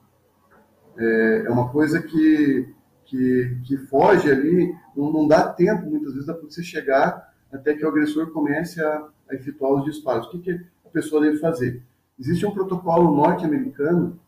É, 0.97 1.43
é 1.45 1.49
uma 1.49 1.69
coisa 1.69 2.01
que, 2.01 2.73
que, 3.05 3.57
que 3.65 3.77
foge 3.87 4.29
ali, 4.29 4.73
não, 4.95 5.11
não 5.11 5.27
dá 5.27 5.51
tempo, 5.51 5.89
muitas 5.89 6.13
vezes, 6.13 6.27
da 6.27 6.33
polícia 6.33 6.63
chegar 6.63 7.31
até 7.51 7.73
que 7.73 7.85
o 7.85 7.89
agressor 7.89 8.31
comece 8.31 8.81
a, 8.81 9.07
a 9.29 9.35
efetuar 9.35 9.73
os 9.73 9.85
disparos. 9.85 10.27
O 10.27 10.31
que, 10.31 10.39
que 10.39 10.51
a 10.85 10.89
pessoa 10.89 11.21
deve 11.21 11.37
fazer? 11.37 11.83
Existe 12.19 12.45
um 12.45 12.51
protocolo 12.51 13.15
norte-americano, 13.15 14.19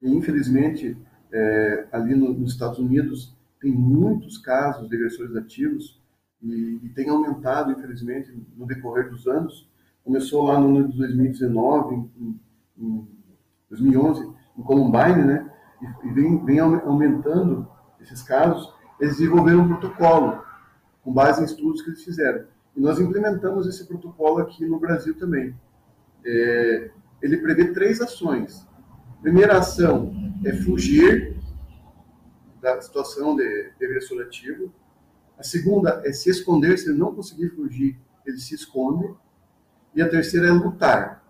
e 0.00 0.10
infelizmente 0.10 0.96
é, 1.32 1.86
ali 1.92 2.14
no, 2.14 2.32
nos 2.32 2.52
Estados 2.52 2.78
Unidos 2.78 3.36
tem 3.60 3.72
muitos 3.72 4.38
casos 4.38 4.88
de 4.88 4.96
agressores 4.96 5.34
ativos 5.36 6.00
e, 6.42 6.80
e, 6.84 6.88
tem 6.90 7.08
aumentado, 7.08 7.72
infelizmente, 7.72 8.32
no 8.56 8.64
decorrer 8.64 9.10
dos 9.10 9.26
anos. 9.26 9.68
Começou 10.04 10.44
lá 10.44 10.58
no 10.60 10.78
ano 10.78 10.88
de 10.88 10.96
2019, 10.96 11.96
em, 11.96 12.40
em 12.78 13.08
2011, 13.68 14.32
em 14.56 14.62
Columbine, 14.62 15.24
né? 15.24 15.47
E, 15.80 16.10
vem, 16.10 16.44
vem 16.44 16.58
aumentando 16.58 17.68
esses 18.00 18.22
casos. 18.22 18.72
Eles 19.00 19.18
desenvolveram 19.18 19.60
um 19.60 19.68
protocolo 19.68 20.42
com 21.02 21.12
base 21.12 21.40
em 21.40 21.44
estudos 21.44 21.82
que 21.82 21.90
eles 21.90 22.04
fizeram. 22.04 22.46
E 22.76 22.80
nós 22.80 23.00
implementamos 23.00 23.66
esse 23.66 23.86
protocolo 23.86 24.38
aqui 24.38 24.66
no 24.66 24.78
Brasil 24.78 25.16
também. 25.18 25.54
É, 26.24 26.90
ele 27.22 27.38
prevê 27.38 27.72
três 27.72 28.00
ações. 28.00 28.66
Primeira 29.22 29.58
ação 29.58 30.12
é 30.44 30.52
fugir 30.52 31.36
da 32.60 32.80
situação 32.80 33.34
de, 33.36 33.72
de 33.78 33.84
agressor 33.84 34.22
ativo. 34.22 34.72
A 35.38 35.42
segunda 35.42 36.02
é 36.04 36.12
se 36.12 36.30
esconder. 36.30 36.78
Se 36.78 36.88
ele 36.88 36.98
não 36.98 37.14
conseguir 37.14 37.50
fugir, 37.50 37.98
ele 38.26 38.38
se 38.38 38.54
esconde. 38.54 39.12
E 39.94 40.02
a 40.02 40.08
terceira 40.08 40.48
é 40.48 40.52
lutar. 40.52 41.24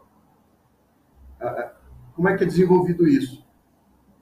Como 2.14 2.28
é 2.28 2.36
que 2.36 2.42
é 2.42 2.46
desenvolvido 2.46 3.06
isso? 3.06 3.46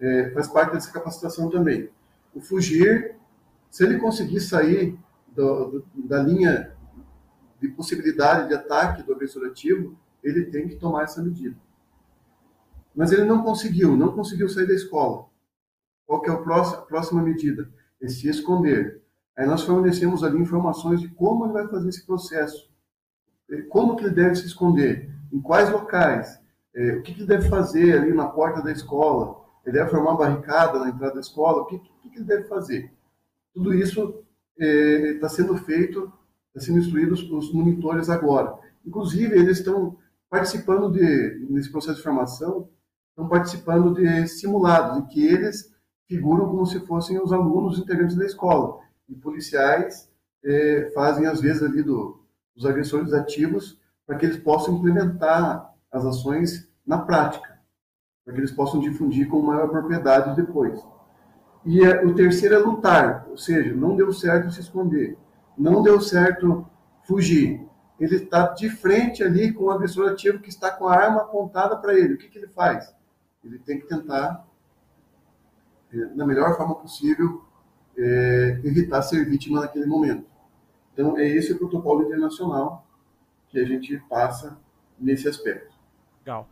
É, 0.00 0.30
faz 0.30 0.48
parte 0.48 0.72
dessa 0.72 0.92
capacitação 0.92 1.48
também. 1.48 1.90
O 2.34 2.40
fugir, 2.40 3.16
se 3.70 3.84
ele 3.84 3.98
conseguir 3.98 4.40
sair 4.40 4.98
do, 5.28 5.70
do, 5.70 5.86
da 6.06 6.22
linha 6.22 6.74
de 7.60 7.68
possibilidade 7.68 8.48
de 8.48 8.54
ataque 8.54 9.02
do 9.02 9.12
agressor 9.12 9.46
ativo, 9.46 9.98
ele 10.22 10.46
tem 10.46 10.68
que 10.68 10.76
tomar 10.76 11.04
essa 11.04 11.22
medida. 11.22 11.56
Mas 12.94 13.12
ele 13.12 13.24
não 13.24 13.42
conseguiu, 13.42 13.96
não 13.96 14.12
conseguiu 14.12 14.48
sair 14.48 14.66
da 14.66 14.74
escola. 14.74 15.26
Qual 16.06 16.20
que 16.20 16.30
é 16.30 16.32
a 16.32 16.36
próxima, 16.36 16.82
próxima 16.82 17.22
medida? 17.22 17.70
É 18.00 18.08
se 18.08 18.28
esconder. 18.28 19.02
Aí 19.36 19.46
nós 19.46 19.62
fornecemos 19.62 20.24
ali 20.24 20.38
informações 20.38 21.00
de 21.00 21.08
como 21.08 21.44
ele 21.44 21.52
vai 21.52 21.68
fazer 21.68 21.88
esse 21.88 22.06
processo. 22.06 22.70
Como 23.68 23.96
que 23.96 24.04
ele 24.04 24.14
deve 24.14 24.34
se 24.34 24.46
esconder, 24.46 25.10
em 25.32 25.40
quais 25.40 25.70
locais, 25.70 26.40
é, 26.74 26.94
o 26.94 27.02
que, 27.02 27.14
que 27.14 27.20
ele 27.20 27.28
deve 27.28 27.48
fazer 27.48 27.98
ali 27.98 28.12
na 28.12 28.26
porta 28.26 28.62
da 28.62 28.72
escola, 28.72 29.45
ele 29.66 29.76
deve 29.76 29.90
formar 29.90 30.12
uma 30.12 30.18
barricada 30.18 30.78
na 30.78 30.88
entrada 30.88 31.14
da 31.14 31.20
escola, 31.20 31.62
o 31.62 31.66
que, 31.66 31.78
que, 31.78 32.10
que 32.10 32.16
ele 32.16 32.24
deve 32.24 32.44
fazer? 32.44 32.92
Tudo 33.52 33.74
isso 33.74 34.24
está 34.56 35.26
é, 35.26 35.30
sendo 35.30 35.56
feito 35.58 36.10
está 36.56 36.60
sendo 36.60 36.78
instruídos 36.78 37.22
os 37.30 37.52
monitores 37.52 38.08
agora. 38.08 38.58
Inclusive, 38.84 39.36
eles 39.38 39.58
estão 39.58 39.96
participando 40.30 40.90
de, 40.90 41.46
nesse 41.50 41.70
processo 41.70 41.98
de 41.98 42.02
formação, 42.02 42.68
estão 43.10 43.28
participando 43.28 43.94
de 43.94 44.26
simulados, 44.26 44.98
em 44.98 45.06
que 45.06 45.24
eles 45.24 45.74
figuram 46.08 46.48
como 46.48 46.66
se 46.66 46.80
fossem 46.80 47.20
os 47.20 47.32
alunos 47.32 47.78
integrantes 47.78 48.16
da 48.16 48.24
escola. 48.24 48.80
E 49.08 49.14
policiais 49.14 50.10
é, 50.42 50.90
fazem, 50.94 51.26
às 51.26 51.40
vezes, 51.40 51.62
ali 51.62 51.82
do, 51.82 52.20
os 52.56 52.64
agressores 52.64 53.12
ativos 53.12 53.78
para 54.06 54.16
que 54.16 54.24
eles 54.24 54.38
possam 54.38 54.76
implementar 54.76 55.74
as 55.92 56.04
ações 56.04 56.68
na 56.86 56.98
prática, 56.98 57.55
para 58.26 58.34
que 58.34 58.40
eles 58.40 58.52
possam 58.52 58.80
difundir 58.80 59.26
com 59.28 59.40
maior 59.40 59.68
propriedade 59.68 60.36
depois. 60.36 60.78
E 61.64 61.82
é, 61.82 62.04
o 62.04 62.14
terceiro 62.14 62.56
é 62.56 62.58
lutar, 62.58 63.26
ou 63.30 63.38
seja, 63.38 63.74
não 63.74 63.96
deu 63.96 64.12
certo 64.12 64.50
se 64.50 64.60
esconder 64.60 65.16
não 65.56 65.82
deu 65.82 66.00
certo 66.00 66.66
fugir. 67.04 67.66
Ele 67.98 68.16
está 68.16 68.48
de 68.52 68.68
frente 68.68 69.22
ali 69.22 69.52
com 69.52 69.64
o 69.64 69.70
agressor 69.70 70.10
ativo 70.10 70.38
que 70.38 70.50
está 70.50 70.70
com 70.70 70.86
a 70.86 70.94
arma 70.94 71.22
apontada 71.22 71.76
para 71.76 71.94
ele. 71.94 72.14
O 72.14 72.18
que, 72.18 72.28
que 72.28 72.38
ele 72.38 72.48
faz? 72.48 72.94
Ele 73.42 73.58
tem 73.58 73.80
que 73.80 73.86
tentar, 73.86 74.46
é, 75.92 75.96
na 76.14 76.26
melhor 76.26 76.56
forma 76.56 76.74
possível, 76.74 77.42
é, 77.96 78.60
evitar 78.64 79.00
ser 79.00 79.24
vítima 79.24 79.60
naquele 79.60 79.86
momento. 79.86 80.26
Então, 80.92 81.16
é 81.16 81.26
esse 81.26 81.52
o 81.52 81.58
protocolo 81.58 82.04
internacional 82.04 82.86
que 83.48 83.58
a 83.58 83.64
gente 83.64 83.96
passa 84.08 84.58
nesse 84.98 85.28
aspecto. 85.28 85.74
Legal. 86.20 86.48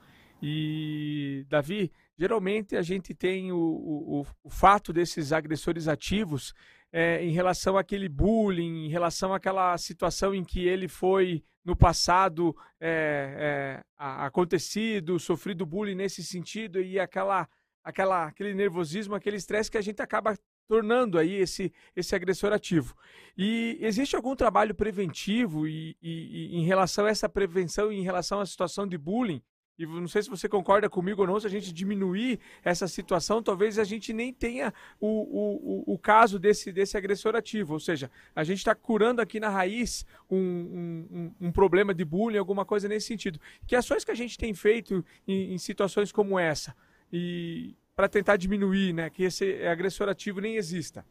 E, 0.46 1.46
Davi, 1.48 1.90
geralmente 2.18 2.76
a 2.76 2.82
gente 2.82 3.14
tem 3.14 3.50
o, 3.50 3.56
o, 3.56 4.26
o 4.42 4.50
fato 4.50 4.92
desses 4.92 5.32
agressores 5.32 5.88
ativos 5.88 6.52
é, 6.92 7.24
em 7.24 7.30
relação 7.30 7.78
àquele 7.78 8.10
bullying, 8.10 8.84
em 8.84 8.90
relação 8.90 9.32
àquela 9.32 9.74
situação 9.78 10.34
em 10.34 10.44
que 10.44 10.68
ele 10.68 10.86
foi 10.86 11.42
no 11.64 11.74
passado 11.74 12.54
é, 12.78 13.80
é, 13.80 13.84
acontecido, 13.96 15.18
sofrido 15.18 15.64
bullying 15.64 15.94
nesse 15.94 16.22
sentido 16.22 16.78
e 16.78 17.00
aquela, 17.00 17.48
aquela, 17.82 18.26
aquele 18.26 18.52
nervosismo, 18.52 19.14
aquele 19.14 19.38
estresse 19.38 19.70
que 19.70 19.78
a 19.78 19.82
gente 19.82 20.02
acaba 20.02 20.36
tornando 20.68 21.18
aí 21.18 21.36
esse, 21.36 21.72
esse 21.96 22.14
agressor 22.14 22.52
ativo. 22.52 22.94
E 23.34 23.78
existe 23.80 24.14
algum 24.14 24.36
trabalho 24.36 24.74
preventivo 24.74 25.66
e, 25.66 25.96
e, 26.02 26.52
e 26.52 26.56
em 26.56 26.66
relação 26.66 27.06
a 27.06 27.08
essa 27.08 27.30
prevenção, 27.30 27.90
em 27.90 28.02
relação 28.02 28.40
à 28.40 28.44
situação 28.44 28.86
de 28.86 28.98
bullying? 28.98 29.42
E 29.76 29.84
não 29.84 30.06
sei 30.06 30.22
se 30.22 30.30
você 30.30 30.48
concorda 30.48 30.88
comigo 30.88 31.22
ou 31.22 31.26
não, 31.26 31.40
se 31.40 31.48
a 31.48 31.50
gente 31.50 31.72
diminuir 31.72 32.38
essa 32.62 32.86
situação, 32.86 33.42
talvez 33.42 33.76
a 33.76 33.82
gente 33.82 34.12
nem 34.12 34.32
tenha 34.32 34.72
o, 35.00 35.08
o, 35.08 35.94
o, 35.94 35.98
caso 35.98 36.38
desse, 36.38 36.70
desse 36.70 36.96
agressor 36.96 37.34
ativo. 37.34 37.72
Ou 37.72 37.80
seja, 37.80 38.08
a 38.36 38.44
gente 38.44 38.58
está 38.58 38.72
curando 38.72 39.20
aqui 39.20 39.40
na 39.40 39.48
raiz 39.48 40.06
um, 40.30 40.38
um, 40.38 41.32
um, 41.48 41.52
problema 41.52 41.92
de 41.92 42.04
bullying, 42.04 42.38
alguma 42.38 42.64
coisa 42.64 42.86
nesse 42.86 43.08
sentido. 43.08 43.40
Que 43.66 43.74
ações 43.74 44.04
que 44.04 44.12
a 44.12 44.14
gente 44.14 44.38
tem 44.38 44.54
feito 44.54 45.04
em, 45.26 45.54
em 45.54 45.58
situações 45.58 46.12
como 46.12 46.38
essa? 46.38 46.72
E 47.12 47.74
para 47.96 48.08
tentar 48.08 48.36
diminuir, 48.36 48.92
né, 48.92 49.10
que 49.10 49.24
esse 49.24 49.66
agressor 49.66 50.08
ativo 50.08 50.40
nem 50.40 50.56
exista? 50.56 51.04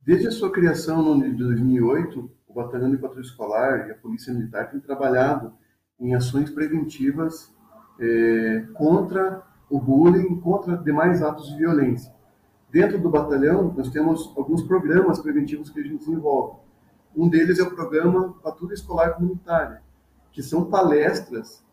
Desde 0.00 0.28
a 0.28 0.30
sua 0.30 0.52
criação 0.52 1.02
no 1.02 1.12
ano 1.12 1.32
de 1.32 1.42
2008, 1.42 2.30
o 2.46 2.54
Batalhão 2.54 2.90
de 2.92 2.98
Patrulha 2.98 3.24
Escolar 3.24 3.88
e 3.88 3.90
a 3.90 3.94
Polícia 3.96 4.32
Militar 4.32 4.70
têm 4.70 4.78
trabalhado 4.78 5.52
em 6.00 6.14
ações 6.14 6.50
preventivas 6.50 7.52
é, 7.98 8.66
contra 8.74 9.42
o 9.70 9.80
bullying, 9.80 10.40
contra 10.40 10.76
demais 10.76 11.22
atos 11.22 11.48
de 11.48 11.56
violência. 11.56 12.12
Dentro 12.70 12.98
do 12.98 13.08
batalhão, 13.08 13.72
nós 13.76 13.88
temos 13.90 14.32
alguns 14.36 14.62
programas 14.62 15.20
preventivos 15.20 15.70
que 15.70 15.80
a 15.80 15.82
gente 15.82 15.98
desenvolve. 15.98 16.58
Um 17.16 17.28
deles 17.28 17.58
é 17.58 17.62
o 17.62 17.70
programa 17.70 18.34
Patrulha 18.42 18.74
Escolar 18.74 19.14
Comunitária, 19.14 19.80
que 20.32 20.42
são 20.42 20.64
palestras, 20.64 21.64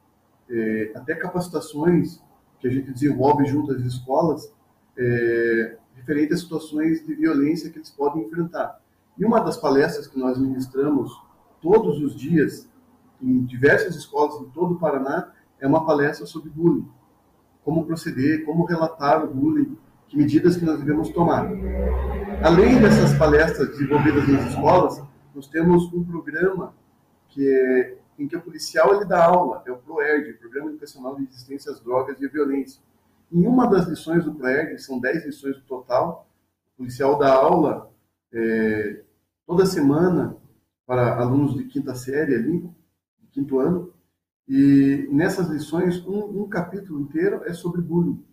é, 0.47 0.91
até 0.95 1.15
capacitações 1.15 2.21
que 2.59 2.67
a 2.67 2.71
gente 2.71 2.91
desenvolve 2.91 3.45
junto 3.45 3.71
às 3.71 3.81
escolas, 3.81 4.53
é, 4.95 5.77
referente 5.95 6.33
a 6.33 6.37
situações 6.37 7.05
de 7.05 7.15
violência 7.15 7.71
que 7.71 7.79
eles 7.79 7.89
podem 7.89 8.23
enfrentar. 8.23 8.79
E 9.17 9.25
uma 9.25 9.39
das 9.39 9.57
palestras 9.57 10.07
que 10.07 10.19
nós 10.19 10.39
ministramos 10.39 11.11
todos 11.59 11.99
os 11.99 12.15
dias 12.15 12.69
em 13.21 13.43
diversas 13.45 13.95
escolas 13.95 14.41
em 14.41 14.49
todo 14.49 14.73
o 14.73 14.79
Paraná 14.79 15.31
é 15.59 15.67
uma 15.67 15.85
palestra 15.85 16.25
sobre 16.25 16.49
bullying. 16.49 16.87
Como 17.63 17.85
proceder, 17.85 18.43
como 18.45 18.65
relatar 18.65 19.23
o 19.23 19.33
bullying, 19.33 19.77
que 20.07 20.17
medidas 20.17 20.57
que 20.57 20.65
nós 20.65 20.79
devemos 20.79 21.09
tomar. 21.09 21.47
Além 22.43 22.81
dessas 22.81 23.17
palestras 23.17 23.69
desenvolvidas 23.69 24.27
nas 24.27 24.49
escolas, 24.49 25.03
nós 25.33 25.47
temos 25.47 25.91
um 25.93 26.03
programa 26.03 26.73
que 27.29 27.47
é, 27.47 27.97
em 28.19 28.27
que 28.27 28.35
o 28.35 28.41
policial 28.41 28.95
ele 28.95 29.05
dá 29.05 29.23
aula, 29.23 29.63
é 29.65 29.71
o 29.71 29.77
PROERD, 29.77 30.33
Programa 30.33 30.69
Educacional 30.69 31.15
de 31.15 31.25
Resistência 31.25 31.71
às 31.71 31.79
Drogas 31.79 32.19
e 32.19 32.25
à 32.25 32.29
Violência. 32.29 32.81
Em 33.31 33.47
uma 33.47 33.67
das 33.67 33.87
lições 33.87 34.25
do 34.25 34.33
PROERD, 34.33 34.77
são 34.79 34.99
10 34.99 35.25
lições 35.25 35.55
no 35.55 35.63
total, 35.63 36.27
o 36.73 36.77
policial 36.79 37.17
dá 37.17 37.33
aula 37.33 37.89
é, 38.33 39.01
toda 39.45 39.65
semana 39.65 40.35
para 40.85 41.17
alunos 41.21 41.55
de 41.55 41.63
quinta 41.65 41.95
série 41.95 42.35
ali, 42.35 42.69
quinto 43.31 43.59
ano, 43.59 43.93
e 44.47 45.07
nessas 45.11 45.47
lições, 45.47 46.05
um, 46.05 46.41
um 46.41 46.49
capítulo 46.49 46.99
inteiro 46.99 47.41
é 47.45 47.53
sobre 47.53 47.81
bullying. 47.81 48.23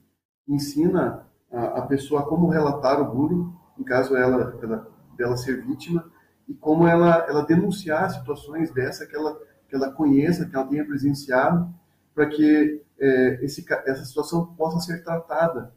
Ensina 0.48 1.26
a, 1.52 1.64
a, 1.78 1.82
pessoa 1.82 2.26
como 2.26 2.48
relatar 2.48 3.00
o 3.00 3.14
bullying, 3.14 3.52
em 3.78 3.84
caso 3.84 4.16
ela, 4.16 4.58
ela, 4.60 4.90
dela 5.16 5.36
ser 5.36 5.64
vítima, 5.64 6.10
e 6.48 6.54
como 6.54 6.86
ela, 6.86 7.26
ela 7.28 7.44
denunciar 7.44 8.10
situações 8.10 8.72
dessa 8.72 9.06
que 9.06 9.14
ela, 9.14 9.38
que 9.68 9.76
ela 9.76 9.92
conheça, 9.92 10.46
que 10.46 10.56
ela 10.56 10.66
tenha 10.66 10.84
presenciado, 10.84 11.72
para 12.14 12.26
que 12.26 12.82
é, 12.98 13.44
esse, 13.44 13.64
essa 13.86 14.04
situação 14.04 14.46
possa 14.56 14.80
ser 14.80 15.04
tratada 15.04 15.72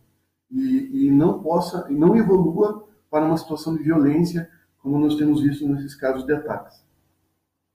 e, 0.49 1.05
e 1.07 1.11
não 1.11 1.41
possa, 1.43 1.85
e 1.89 1.93
não 1.93 2.15
evolua 2.15 2.87
para 3.09 3.25
uma 3.25 3.37
situação 3.37 3.75
de 3.75 3.83
violência, 3.83 4.49
como 4.79 4.97
nós 4.97 5.15
temos 5.17 5.41
visto 5.41 5.67
nesses 5.67 5.93
casos 5.93 6.25
de 6.25 6.33
ataques. 6.33 6.83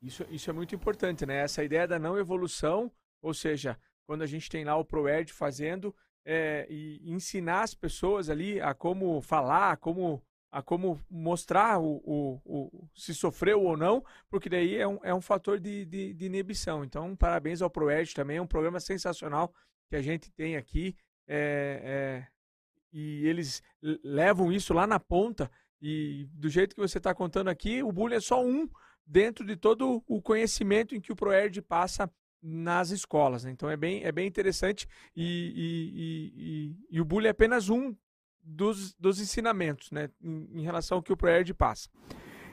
Isso, 0.01 0.25
isso 0.31 0.51
é 0.51 0.53
muito 0.53 0.75
importante, 0.75 1.25
né? 1.25 1.39
Essa 1.39 1.65
ideia 1.65 1.87
da 1.87 1.99
não 1.99 2.19
evolução, 2.19 2.93
ou 3.23 3.33
seja, 3.33 3.79
quando 4.07 4.23
a 4.23 4.27
gente 4.27 4.49
tem 4.49 4.65
lá 4.65 4.77
o 4.77 4.85
ProErd 4.85 5.33
fazendo 5.33 5.95
é, 6.25 6.67
e 6.69 7.01
ensinar 7.11 7.63
as 7.63 7.75
pessoas 7.75 8.29
ali 8.29 8.61
a 8.61 8.75
como 8.75 9.21
falar, 9.21 9.73
a 9.73 9.77
como, 9.77 10.23
a 10.51 10.63
como 10.63 11.01
mostrar 11.11 11.81
o, 11.81 12.03
o, 12.05 12.41
o 12.45 12.89
se 12.95 13.15
sofreu 13.15 13.63
ou 13.63 13.77
não, 13.77 14.05
porque 14.29 14.49
daí 14.49 14.77
é 14.77 14.87
um, 14.87 14.99
é 15.03 15.15
um 15.15 15.21
fator 15.21 15.59
de, 15.59 15.85
de, 15.85 16.13
de 16.15 16.25
inibição. 16.27 16.85
Então, 16.85 17.17
parabéns 17.17 17.63
ao 17.63 17.71
ProErd 17.71 18.13
também, 18.15 18.37
é 18.37 18.43
um 18.43 18.47
programa 18.47 18.81
sensacional 18.81 19.53
que 19.89 19.97
a 19.97 20.03
gente 20.03 20.31
tem 20.33 20.57
aqui. 20.57 20.97
É, 21.29 21.81
é, 21.83 22.27
e 22.93 23.27
eles 23.27 23.63
levam 24.03 24.53
isso 24.53 24.73
lá 24.73 24.87
na 24.87 24.99
ponta. 24.99 25.51
E 25.81 26.27
do 26.33 26.49
jeito 26.49 26.75
que 26.75 26.81
você 26.81 26.99
está 26.99 27.15
contando 27.15 27.49
aqui, 27.49 27.83
o 27.83 27.93
bullying 27.93 28.17
é 28.17 28.21
só 28.21 28.45
um 28.45 28.69
dentro 29.07 29.45
de 29.45 29.57
todo 29.57 30.03
o 30.07 30.21
conhecimento 30.21 30.95
em 30.95 31.01
que 31.01 31.13
o 31.13 31.17
ProERD 31.17 31.63
passa 31.63 32.11
nas 32.43 32.91
escolas. 32.91 33.45
Né? 33.45 33.51
Então 33.53 33.71
é 33.71 33.77
bem, 33.77 34.03
é 34.05 34.11
bem 34.11 34.27
interessante 34.27 34.87
e, 35.15 35.53
e, 35.57 36.93
e, 36.93 36.97
e, 36.97 37.01
o 37.01 37.05
bullying 37.05 37.29
é 37.29 37.31
apenas 37.31 37.69
um 37.69 37.95
dos, 38.43 38.95
dos 38.95 39.21
ensinamentos 39.21 39.91
né? 39.91 40.11
em, 40.23 40.61
em 40.61 40.63
relação 40.63 40.99
ao 40.99 41.03
que 41.03 41.13
o 41.13 41.17
ProERD 41.17 41.55
passa. 41.55 41.89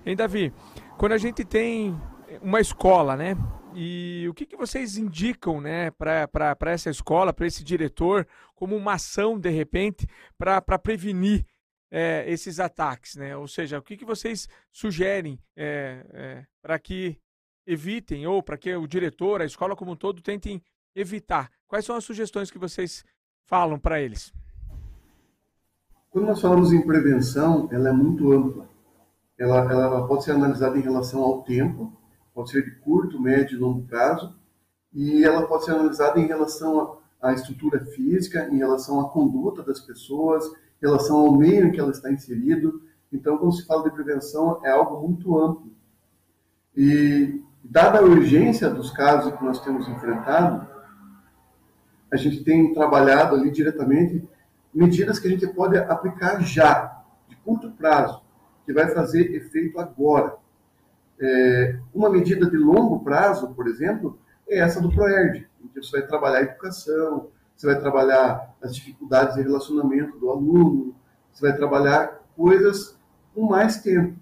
Hein, 0.05 0.15
Davi, 0.15 0.53
quando 0.97 1.13
a 1.13 1.17
gente 1.17 1.45
tem 1.45 1.95
uma 2.41 2.59
escola, 2.59 3.15
né? 3.15 3.35
E 3.75 4.27
o 4.29 4.33
que, 4.33 4.45
que 4.45 4.55
vocês 4.55 4.97
indicam 4.97 5.59
né, 5.59 5.89
para 5.91 6.71
essa 6.71 6.89
escola, 6.89 7.33
para 7.33 7.47
esse 7.47 7.63
diretor, 7.63 8.27
como 8.53 8.75
uma 8.75 8.93
ação, 8.93 9.39
de 9.39 9.49
repente, 9.49 10.07
para 10.37 10.61
prevenir 10.77 11.45
é, 11.95 12.25
esses 12.27 12.59
ataques, 12.59 13.15
né? 13.15 13.37
Ou 13.37 13.47
seja, 13.47 13.77
o 13.77 13.81
que, 13.83 13.95
que 13.95 14.03
vocês 14.03 14.49
sugerem 14.71 15.39
é, 15.55 16.03
é, 16.11 16.45
para 16.59 16.79
que 16.79 17.19
evitem 17.67 18.25
ou 18.25 18.41
para 18.41 18.57
que 18.57 18.75
o 18.75 18.87
diretor, 18.87 19.41
a 19.41 19.45
escola 19.45 19.75
como 19.75 19.91
um 19.91 19.95
todo 19.95 20.19
tentem 20.19 20.59
evitar? 20.95 21.51
Quais 21.67 21.85
são 21.85 21.95
as 21.95 22.03
sugestões 22.03 22.49
que 22.49 22.57
vocês 22.57 23.05
falam 23.45 23.77
para 23.77 24.01
eles? 24.01 24.33
Quando 26.09 26.25
nós 26.25 26.41
falamos 26.41 26.73
em 26.73 26.81
prevenção, 26.81 27.69
ela 27.71 27.89
é 27.89 27.93
muito 27.93 28.33
ampla. 28.33 28.67
Ela, 29.37 29.71
ela 29.71 30.07
pode 30.07 30.23
ser 30.23 30.31
analisada 30.31 30.75
em 30.79 30.81
relação 30.81 31.21
ao 31.21 31.43
tempo, 31.43 31.93
pode 32.33 32.49
ser 32.49 32.63
de 32.63 32.71
curto, 32.79 33.21
médio 33.21 33.55
e 33.55 33.59
longo 33.59 33.85
prazo, 33.85 34.35
e 34.91 35.23
ela 35.23 35.45
pode 35.45 35.65
ser 35.65 35.71
analisada 35.71 36.19
em 36.19 36.25
relação 36.25 36.97
à 37.21 37.33
estrutura 37.33 37.85
física, 37.85 38.49
em 38.51 38.57
relação 38.57 38.99
à 38.99 39.09
conduta 39.09 39.61
das 39.61 39.79
pessoas, 39.79 40.43
relação 40.83 41.17
ao 41.17 41.31
meio 41.31 41.67
em 41.67 41.71
que 41.71 41.79
ela 41.79 41.91
está 41.91 42.11
inserido. 42.11 42.81
Então, 43.11 43.37
quando 43.37 43.55
se 43.55 43.65
fala 43.65 43.83
de 43.83 43.91
prevenção, 43.91 44.59
é 44.63 44.71
algo 44.71 45.07
muito 45.07 45.37
amplo. 45.39 45.71
E, 46.75 47.41
dada 47.63 47.99
a 47.99 48.03
urgência 48.03 48.69
dos 48.69 48.91
casos 48.91 49.33
que 49.33 49.43
nós 49.43 49.63
temos 49.63 49.87
enfrentado, 49.87 50.67
a 52.11 52.17
gente 52.17 52.43
tem 52.43 52.73
trabalhado 52.73 53.35
ali 53.35 53.49
diretamente 53.49 54.27
medidas 54.73 55.19
que 55.19 55.27
a 55.27 55.31
gente 55.31 55.47
pode 55.47 55.77
aplicar 55.77 56.41
já, 56.41 57.03
de 57.29 57.35
curto 57.37 57.71
prazo, 57.71 58.21
que 58.65 58.73
vai 58.73 58.89
fazer 58.89 59.33
efeito 59.35 59.79
agora. 59.79 60.35
É, 61.19 61.79
uma 61.93 62.09
medida 62.09 62.49
de 62.49 62.57
longo 62.57 63.03
prazo, 63.03 63.53
por 63.53 63.67
exemplo, 63.67 64.17
é 64.49 64.59
essa 64.59 64.81
do 64.81 64.91
ProERD, 64.91 65.47
que 65.73 65.81
você 65.81 65.99
vai 65.99 66.07
trabalhar 66.07 66.39
a 66.39 66.43
educação, 66.43 67.29
você 67.63 67.67
vai 67.67 67.79
trabalhar 67.79 68.53
as 68.61 68.75
dificuldades 68.75 69.35
de 69.35 69.41
relacionamento 69.41 70.19
do 70.19 70.29
aluno, 70.29 70.93
você 71.31 71.47
vai 71.47 71.55
trabalhar 71.55 72.21
coisas 72.35 72.99
com 73.33 73.47
mais 73.47 73.81
tempo. 73.81 74.19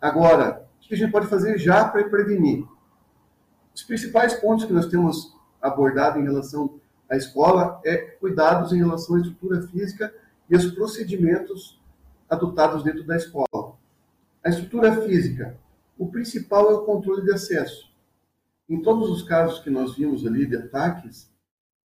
Agora, 0.00 0.64
o 0.76 0.86
que 0.86 0.94
a 0.94 0.96
gente 0.96 1.10
pode 1.10 1.26
fazer 1.26 1.58
já 1.58 1.88
para 1.88 2.08
prevenir? 2.08 2.64
Os 3.74 3.82
principais 3.82 4.34
pontos 4.34 4.64
que 4.64 4.72
nós 4.72 4.86
temos 4.86 5.36
abordado 5.60 6.20
em 6.20 6.22
relação 6.22 6.78
à 7.10 7.16
escola 7.16 7.80
é 7.84 7.96
cuidados 7.96 8.72
em 8.72 8.78
relação 8.78 9.16
à 9.16 9.18
estrutura 9.18 9.62
física 9.62 10.14
e 10.48 10.54
aos 10.54 10.66
procedimentos 10.66 11.82
adotados 12.30 12.84
dentro 12.84 13.02
da 13.02 13.16
escola. 13.16 13.76
A 14.44 14.50
estrutura 14.50 15.02
física, 15.02 15.58
o 15.98 16.06
principal 16.06 16.70
é 16.70 16.74
o 16.74 16.84
controle 16.84 17.22
de 17.22 17.32
acesso. 17.32 17.92
Em 18.68 18.80
todos 18.80 19.10
os 19.10 19.22
casos 19.22 19.58
que 19.58 19.70
nós 19.70 19.96
vimos 19.96 20.24
ali 20.24 20.46
de 20.46 20.54
ataques, 20.54 21.31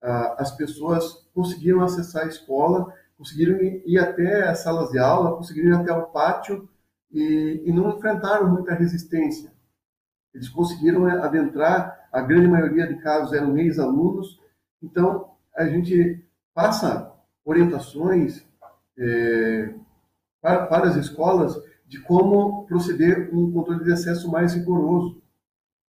as 0.01 0.51
pessoas 0.55 1.27
conseguiram 1.33 1.81
acessar 1.81 2.25
a 2.25 2.29
escola, 2.29 2.93
conseguiram 3.17 3.59
ir 3.61 3.97
até 3.97 4.47
as 4.47 4.59
salas 4.59 4.91
de 4.91 4.99
aula, 4.99 5.35
conseguiram 5.35 5.71
ir 5.71 5.81
até 5.81 5.91
o 5.91 6.07
pátio 6.07 6.69
e, 7.11 7.63
e 7.65 7.71
não 7.71 7.97
enfrentaram 7.97 8.49
muita 8.49 8.73
resistência. 8.73 9.51
Eles 10.33 10.49
conseguiram 10.49 11.09
é, 11.09 11.19
adentrar, 11.19 12.07
a 12.11 12.21
grande 12.21 12.47
maioria 12.47 12.87
de 12.87 12.95
casos 13.01 13.33
eram 13.33 13.57
ex-alunos, 13.57 14.39
então 14.81 15.31
a 15.55 15.65
gente 15.65 16.23
passa 16.53 17.11
orientações 17.43 18.45
é, 18.97 19.73
para, 20.41 20.67
para 20.67 20.87
as 20.89 20.95
escolas 20.95 21.55
de 21.87 21.99
como 22.01 22.65
proceder 22.65 23.33
um 23.33 23.51
controle 23.51 23.83
de 23.83 23.93
acesso 23.93 24.29
mais 24.29 24.53
rigoroso, 24.53 25.21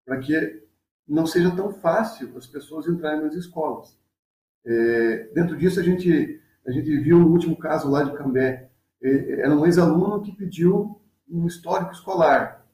para 0.06 0.20
que 0.20 0.67
não 1.08 1.26
seja 1.26 1.56
tão 1.56 1.72
fácil 1.72 2.36
as 2.38 2.48
pessoas 2.48 2.88
entrarem 2.88 3.22
nas 3.22 3.36
escolas. 3.36 3.98
É, 4.66 5.30
dentro 5.34 5.56
disso, 5.58 5.80
a 5.80 5.84
gente 5.84 6.42
A 6.68 6.72
gente 6.72 6.98
viu 7.00 7.18
no 7.18 7.30
último 7.30 7.56
caso 7.56 7.90
lá 7.90 8.04
de 8.04 8.12
Cambé, 8.12 8.70
é, 9.02 9.40
era 9.40 9.56
um 9.56 9.66
ex-aluno 9.66 10.22
que 10.22 10.36
pediu 10.36 11.00
um 11.30 11.48
histórico 11.48 11.94
escolar. 11.94 12.66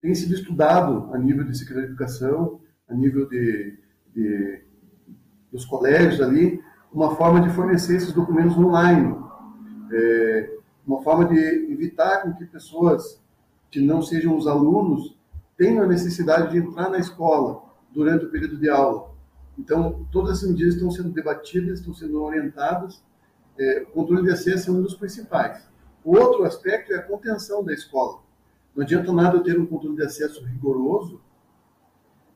Tem 0.00 0.14
sido 0.14 0.34
estudado 0.34 1.12
a 1.12 1.18
nível 1.18 1.44
de 1.44 1.54
Secretaria 1.58 1.88
de 1.88 1.92
Educação, 1.92 2.62
a 2.88 2.94
nível 2.94 3.28
de, 3.28 3.78
de, 4.14 4.62
dos 5.52 5.66
colégios 5.66 6.22
ali, 6.22 6.58
uma 6.90 7.16
forma 7.16 7.42
de 7.42 7.50
fornecer 7.50 7.96
esses 7.96 8.14
documentos 8.14 8.56
online. 8.56 9.14
É, 9.92 10.56
uma 10.86 11.02
forma 11.02 11.26
de 11.26 11.38
evitar 11.70 12.22
com 12.22 12.32
que 12.32 12.46
pessoas 12.46 13.22
que 13.70 13.78
não 13.80 14.00
sejam 14.00 14.34
os 14.38 14.46
alunos 14.46 15.18
tenham 15.54 15.84
a 15.84 15.86
necessidade 15.86 16.50
de 16.50 16.58
entrar 16.58 16.88
na 16.88 16.98
escola 16.98 17.62
durante 17.94 18.24
o 18.24 18.30
período 18.30 18.56
de 18.56 18.68
aula. 18.68 19.14
Então, 19.58 20.06
todas 20.10 20.42
as 20.42 20.50
medidas 20.50 20.74
estão 20.74 20.90
sendo 20.90 21.10
debatidas, 21.10 21.78
estão 21.78 21.94
sendo 21.94 22.20
orientadas. 22.22 23.02
É, 23.58 23.82
o 23.82 23.86
controle 23.86 24.24
de 24.24 24.32
acesso 24.32 24.70
é 24.70 24.72
um 24.72 24.82
dos 24.82 24.94
principais. 24.94 25.66
O 26.04 26.16
outro 26.16 26.44
aspecto 26.44 26.92
é 26.92 26.96
a 26.96 27.02
contenção 27.02 27.64
da 27.64 27.72
escola. 27.72 28.20
Não 28.74 28.82
adianta 28.82 29.12
nada 29.12 29.36
eu 29.36 29.42
ter 29.42 29.58
um 29.58 29.64
controle 29.64 29.96
de 29.96 30.02
acesso 30.02 30.44
rigoroso 30.44 31.20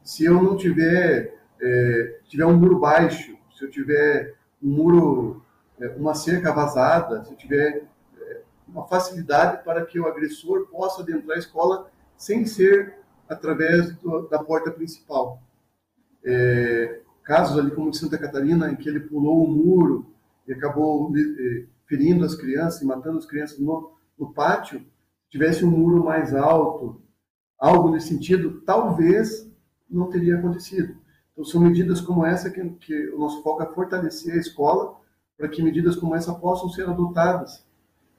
se 0.08 0.24
eu 0.24 0.42
não 0.42 0.56
tiver, 0.56 1.34
é, 1.60 2.20
tiver 2.28 2.46
um 2.46 2.56
muro 2.56 2.78
baixo, 2.78 3.36
se 3.54 3.62
eu 3.62 3.70
tiver 3.70 4.36
um 4.62 4.70
muro, 4.70 5.44
é, 5.78 5.88
uma 5.88 6.14
cerca 6.14 6.50
vazada, 6.50 7.24
se 7.24 7.32
eu 7.32 7.36
tiver 7.36 7.84
é, 8.18 8.40
uma 8.66 8.86
facilidade 8.86 9.62
para 9.64 9.84
que 9.84 10.00
o 10.00 10.06
agressor 10.06 10.66
possa 10.68 11.02
adentrar 11.02 11.36
a 11.36 11.38
escola 11.38 11.90
sem 12.16 12.46
ser 12.46 13.00
através 13.28 13.94
do, 13.96 14.26
da 14.28 14.42
porta 14.42 14.70
principal. 14.70 15.42
É, 16.24 17.00
casos 17.24 17.58
ali 17.58 17.70
como 17.70 17.90
de 17.90 17.98
Santa 17.98 18.18
Catarina, 18.18 18.70
em 18.70 18.76
que 18.76 18.88
ele 18.88 19.00
pulou 19.00 19.44
o 19.44 19.50
muro 19.50 20.12
e 20.46 20.52
acabou 20.52 21.12
é, 21.16 21.64
ferindo 21.86 22.24
as 22.24 22.34
crianças 22.34 22.80
e 22.80 22.86
matando 22.86 23.18
as 23.18 23.26
crianças 23.26 23.58
no, 23.58 23.92
no 24.18 24.32
pátio, 24.32 24.82
tivesse 25.30 25.64
um 25.64 25.70
muro 25.70 26.04
mais 26.04 26.34
alto, 26.34 27.00
algo 27.58 27.90
nesse 27.90 28.08
sentido, 28.08 28.62
talvez 28.62 29.50
não 29.90 30.08
teria 30.08 30.38
acontecido. 30.38 30.96
Então, 31.32 31.44
são 31.44 31.60
medidas 31.60 32.00
como 32.00 32.24
essa 32.24 32.50
que, 32.50 32.62
que 32.80 33.10
o 33.10 33.18
nosso 33.18 33.42
foco 33.42 33.62
é 33.62 33.66
fortalecer 33.66 34.34
a 34.34 34.38
escola 34.38 34.98
para 35.36 35.48
que 35.48 35.62
medidas 35.62 35.96
como 35.96 36.14
essa 36.14 36.34
possam 36.34 36.68
ser 36.68 36.88
adotadas, 36.88 37.64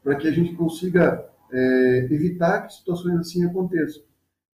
para 0.03 0.15
que 0.15 0.27
a 0.27 0.31
gente 0.31 0.55
consiga 0.55 1.27
é, 1.51 2.07
evitar 2.11 2.61
que 2.61 2.73
situações 2.73 3.19
assim 3.19 3.45
aconteçam. 3.45 4.01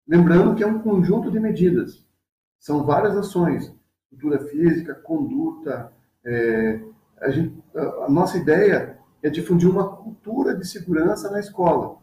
Lembrando 0.07 0.55
que 0.55 0.63
é 0.63 0.67
um 0.67 0.79
conjunto 0.79 1.29
de 1.29 1.39
medidas, 1.39 2.03
são 2.63 2.85
várias 2.85 3.17
ações, 3.17 3.75
cultura 4.09 4.39
física, 4.39 4.95
conduta. 4.95 5.91
É, 6.23 6.79
a, 7.19 7.29
gente, 7.29 7.61
a, 7.75 8.09
nossa 8.09 8.37
ideia 8.37 8.97
é 9.21 9.29
difundir 9.29 9.69
uma 9.69 9.97
cultura 9.97 10.55
de 10.55 10.65
segurança 10.65 11.29
na 11.29 11.41
escola, 11.41 11.97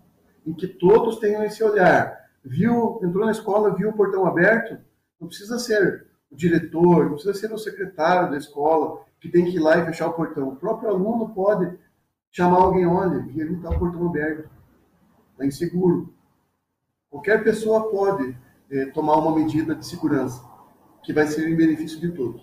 em 0.46 0.52
que 0.52 0.68
todos 0.68 1.18
tenham 1.18 1.42
esse 1.42 1.64
olhar. 1.64 2.14
Viu, 2.44 3.00
entrou 3.02 3.24
na 3.24 3.32
escola, 3.32 3.74
viu 3.74 3.88
o 3.88 3.94
portão 3.94 4.26
aberto, 4.26 4.76
não 5.18 5.28
precisa 5.28 5.58
ser 5.58 6.06
o 6.30 6.36
diretor, 6.36 7.06
não 7.06 7.14
precisa 7.14 7.32
ser 7.32 7.50
o 7.54 7.58
secretário 7.58 8.30
da 8.30 8.36
escola 8.36 9.02
que 9.18 9.30
tem 9.30 9.46
que 9.46 9.56
ir 9.56 9.60
lá 9.60 9.78
e 9.78 9.86
fechar 9.86 10.08
o 10.08 10.12
portão. 10.12 10.50
O 10.50 10.56
próprio 10.56 10.90
aluno 10.90 11.30
pode 11.30 11.74
chamar 12.30 12.58
alguém, 12.58 12.86
olha, 12.86 13.18
vi 13.20 13.40
ali 13.40 13.54
está 13.54 13.70
o 13.70 13.78
portão 13.78 14.06
aberto, 14.06 14.50
está 15.32 15.46
inseguro. 15.46 16.12
Qualquer 17.08 17.42
pessoa 17.42 17.90
pode 17.90 18.36
é, 18.70 18.84
tomar 18.90 19.16
uma 19.16 19.34
medida 19.34 19.74
de 19.74 19.86
segurança 19.86 20.49
que 21.02 21.12
vai 21.12 21.26
ser 21.26 21.48
em 21.48 21.56
benefício 21.56 22.00
de 22.00 22.12
todos. 22.12 22.42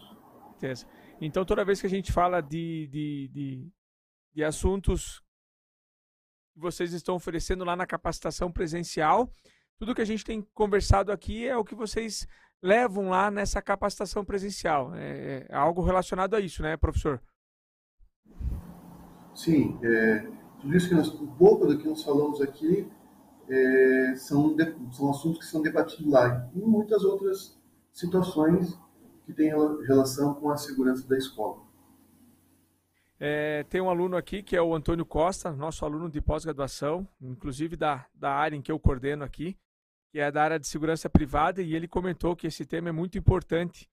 Então, 1.21 1.45
toda 1.45 1.65
vez 1.65 1.79
que 1.81 1.87
a 1.87 1.89
gente 1.89 2.11
fala 2.11 2.41
de, 2.41 2.87
de, 2.87 3.29
de, 3.33 3.71
de 4.33 4.43
assuntos 4.43 5.21
que 6.53 6.59
vocês 6.59 6.93
estão 6.93 7.15
oferecendo 7.15 7.63
lá 7.63 7.75
na 7.75 7.85
capacitação 7.85 8.51
presencial, 8.51 9.31
tudo 9.77 9.93
que 9.93 10.01
a 10.01 10.05
gente 10.05 10.23
tem 10.23 10.41
conversado 10.53 11.11
aqui 11.11 11.45
é 11.45 11.55
o 11.55 11.63
que 11.63 11.75
vocês 11.75 12.27
levam 12.61 13.09
lá 13.09 13.29
nessa 13.29 13.61
capacitação 13.61 14.25
presencial. 14.25 14.95
É, 14.95 15.45
é 15.47 15.55
algo 15.55 15.83
relacionado 15.83 16.35
a 16.35 16.39
isso, 16.39 16.63
né, 16.63 16.75
professor? 16.75 17.21
Sim, 19.35 19.79
é, 19.83 20.27
tudo 20.59 20.75
isso 20.75 20.89
que 20.89 20.95
nós, 20.95 21.09
um 21.13 21.27
pouco 21.35 21.67
do 21.67 21.77
que 21.77 21.87
nós 21.87 22.03
falamos 22.03 22.41
aqui 22.41 22.87
é, 23.47 24.15
são, 24.15 24.55
são 24.91 25.11
assuntos 25.11 25.39
que 25.39 25.45
são 25.45 25.61
debatidos 25.61 26.11
lá 26.11 26.49
e 26.55 26.59
muitas 26.59 27.03
outras 27.03 27.57
situações 27.97 28.77
que 29.25 29.33
têm 29.33 29.49
relação 29.85 30.33
com 30.35 30.49
a 30.49 30.57
segurança 30.57 31.07
da 31.07 31.17
escola. 31.17 31.65
É, 33.19 33.63
tem 33.63 33.81
um 33.81 33.89
aluno 33.89 34.15
aqui 34.15 34.43
que 34.43 34.55
é 34.55 34.61
o 34.61 34.75
Antônio 34.75 35.05
Costa, 35.05 35.51
nosso 35.51 35.83
aluno 35.83 36.09
de 36.09 36.21
pós-graduação, 36.21 37.07
inclusive 37.19 37.75
da, 37.75 38.05
da 38.13 38.31
área 38.31 38.55
em 38.55 38.61
que 38.61 38.71
eu 38.71 38.79
coordeno 38.79 39.23
aqui 39.23 39.57
que 40.09 40.19
é 40.19 40.31
da 40.31 40.43
área 40.43 40.59
de 40.59 40.67
segurança 40.67 41.09
privada, 41.09 41.61
e 41.61 41.75
ele 41.75 41.87
comentou 41.87 42.35
que 42.35 42.47
esse 42.47 42.65
tema 42.65 42.89
é 42.89 42.91
muito 42.91 43.17
importante. 43.17 43.89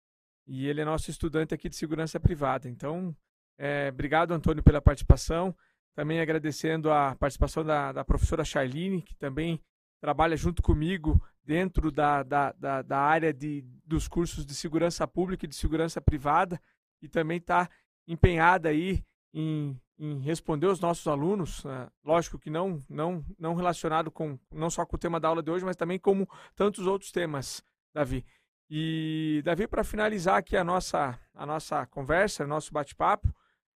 E 0.46 0.66
ele 0.66 0.80
é 0.80 0.84
nosso 0.84 1.10
estudante 1.10 1.54
aqui 1.54 1.68
de 1.68 1.76
segurança 1.76 2.20
privada. 2.20 2.68
Então, 2.68 3.14
é, 3.58 3.88
obrigado, 3.92 4.32
Antônio, 4.32 4.62
pela 4.62 4.80
participação. 4.80 5.54
Também 5.94 6.20
agradecendo 6.20 6.90
a 6.90 7.14
participação 7.14 7.64
da, 7.64 7.92
da 7.92 8.04
professora 8.04 8.44
Charline, 8.44 9.02
que 9.02 9.14
também 9.16 9.60
trabalha 10.04 10.36
junto 10.36 10.62
comigo 10.62 11.18
dentro 11.42 11.90
da, 11.90 12.22
da, 12.22 12.52
da, 12.52 12.82
da 12.82 12.98
área 12.98 13.32
de, 13.32 13.64
dos 13.86 14.06
cursos 14.06 14.44
de 14.44 14.54
segurança 14.54 15.08
pública 15.08 15.46
e 15.46 15.48
de 15.48 15.54
segurança 15.54 15.98
privada, 15.98 16.60
e 17.00 17.08
também 17.08 17.38
está 17.38 17.70
empenhada 18.06 18.68
aí 18.68 19.02
em 19.32 19.80
em 19.96 20.18
responder 20.18 20.66
os 20.66 20.80
nossos 20.80 21.06
alunos, 21.06 21.64
né? 21.64 21.88
lógico 22.04 22.36
que 22.36 22.50
não, 22.50 22.82
não, 22.88 23.24
não 23.38 23.54
relacionado 23.54 24.10
com 24.10 24.36
não 24.50 24.68
só 24.68 24.84
com 24.84 24.96
o 24.96 24.98
tema 24.98 25.20
da 25.20 25.28
aula 25.28 25.40
de 25.40 25.48
hoje, 25.52 25.64
mas 25.64 25.76
também 25.76 26.00
como 26.00 26.28
tantos 26.56 26.84
outros 26.84 27.12
temas, 27.12 27.62
Davi. 27.94 28.26
E 28.68 29.40
Davi, 29.44 29.68
para 29.68 29.84
finalizar 29.84 30.38
aqui 30.38 30.56
a 30.56 30.64
nossa 30.64 31.16
a 31.32 31.46
nossa 31.46 31.86
conversa, 31.86 32.44
nosso 32.44 32.72
bate-papo, 32.72 33.32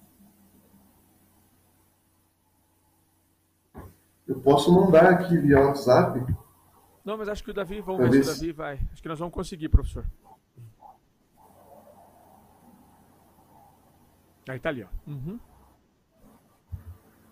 Eu 4.26 4.40
posso 4.40 4.72
mandar 4.72 5.06
aqui 5.06 5.36
via 5.38 5.60
WhatsApp. 5.60 6.20
Não, 7.04 7.16
mas 7.16 7.28
acho 7.28 7.44
que 7.44 7.50
o 7.50 7.54
Davi, 7.54 7.80
vamos 7.80 8.10
ver 8.10 8.24
se 8.24 8.30
o 8.30 8.34
Davi 8.34 8.52
vai. 8.52 8.80
Acho 8.92 9.00
que 9.00 9.08
nós 9.08 9.18
vamos 9.18 9.32
conseguir, 9.32 9.68
professor. 9.68 10.04
Aí 14.48 14.58
tá 14.58 14.68
ali, 14.68 14.84
ó. 14.84 14.88
Uhum. 15.10 15.38